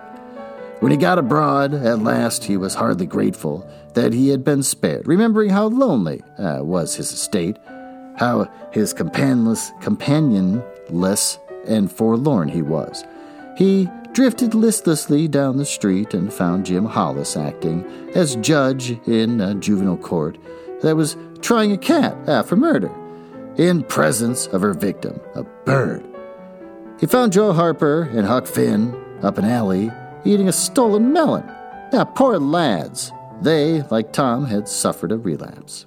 When 0.80 0.92
he 0.92 0.98
got 0.98 1.18
abroad, 1.18 1.72
at 1.72 2.00
last 2.00 2.44
he 2.44 2.58
was 2.58 2.74
hardly 2.74 3.06
grateful 3.06 3.66
that 3.94 4.12
he 4.12 4.28
had 4.28 4.44
been 4.44 4.62
spared, 4.62 5.08
remembering 5.08 5.48
how 5.48 5.68
lonely 5.68 6.22
uh, 6.36 6.58
was 6.60 6.96
his 6.96 7.10
estate 7.12 7.56
how 8.16 8.46
his 8.72 8.92
companionless, 8.92 9.72
companionless 9.80 11.38
and 11.66 11.90
forlorn 11.90 12.50
he 12.50 12.60
was. 12.60 13.02
He 13.56 13.88
drifted 14.12 14.52
listlessly 14.54 15.28
down 15.28 15.56
the 15.56 15.64
street 15.64 16.12
and 16.12 16.30
found 16.30 16.66
Jim 16.66 16.84
Hollis 16.84 17.38
acting 17.38 17.86
as 18.14 18.36
judge 18.36 18.90
in 19.08 19.40
a 19.40 19.54
juvenile 19.54 19.96
court 19.96 20.36
that 20.82 20.94
was 20.94 21.16
trying 21.40 21.72
a 21.72 21.78
cat 21.78 22.14
uh, 22.28 22.42
for 22.42 22.56
murder, 22.56 22.90
in 23.60 23.82
presence 23.84 24.46
of 24.46 24.62
her 24.62 24.72
victim, 24.72 25.20
a 25.34 25.42
bird. 25.66 26.02
He 26.98 27.06
found 27.06 27.34
Joe 27.34 27.52
Harper 27.52 28.04
and 28.04 28.26
Huck 28.26 28.46
Finn 28.46 28.96
up 29.22 29.36
an 29.36 29.44
alley 29.44 29.90
eating 30.24 30.48
a 30.48 30.52
stolen 30.52 31.12
melon. 31.12 31.44
Now, 31.92 32.04
poor 32.04 32.38
lads. 32.38 33.12
They, 33.42 33.82
like 33.90 34.12
Tom, 34.12 34.46
had 34.46 34.66
suffered 34.66 35.12
a 35.12 35.18
relapse. 35.18 35.86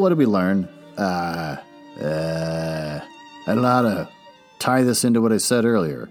What 0.00 0.08
did 0.10 0.18
we 0.18 0.26
learn? 0.26 0.68
Uh, 0.96 1.56
uh, 2.00 3.00
I 3.46 3.54
don't 3.54 3.62
know 3.62 3.68
how 3.68 3.82
to 3.82 4.08
tie 4.58 4.82
this 4.82 5.04
into 5.04 5.20
what 5.20 5.32
I 5.32 5.36
said 5.36 5.64
earlier. 5.64 6.08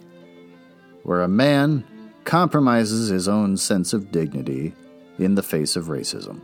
Where 1.03 1.21
a 1.21 1.27
man 1.27 1.85
compromises 2.25 3.09
his 3.09 3.27
own 3.27 3.57
sense 3.57 3.93
of 3.93 4.11
dignity 4.11 4.73
in 5.17 5.35
the 5.35 5.43
face 5.43 5.75
of 5.75 5.85
racism. 5.85 6.41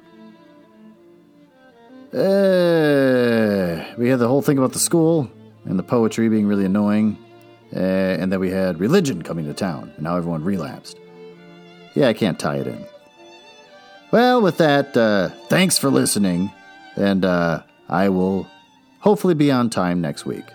Uh, 2.14 3.84
we 3.98 4.10
had 4.10 4.20
the 4.20 4.28
whole 4.28 4.42
thing 4.42 4.58
about 4.58 4.74
the 4.74 4.80
school 4.80 5.30
and 5.66 5.78
the 5.78 5.84
poetry 5.84 6.30
being 6.30 6.48
really 6.48 6.66
annoying, 6.66 7.18
uh, 7.76 7.80
and 7.80 8.32
then 8.32 8.40
we 8.40 8.50
had 8.50 8.80
religion 8.80 9.22
coming 9.22 9.46
to 9.46 9.54
town 9.54 9.92
and 9.98 10.08
how 10.08 10.16
everyone 10.16 10.44
relapsed. 10.44 10.98
Yeah, 11.94 12.08
I 12.08 12.14
can't 12.14 12.40
tie 12.40 12.58
it 12.58 12.68
in. 12.68 12.86
Well, 14.12 14.42
with 14.42 14.58
that, 14.58 14.96
uh, 14.96 15.30
thanks 15.50 15.78
for 15.78 15.90
listening 15.90 16.52
and 16.96 17.26
uh, 17.26 17.62
I 17.90 18.10
will 18.10 18.48
hopefully 19.00 19.34
be 19.34 19.52
on 19.52 19.70
time 19.70 20.02
next 20.02 20.26
week. 20.26 20.46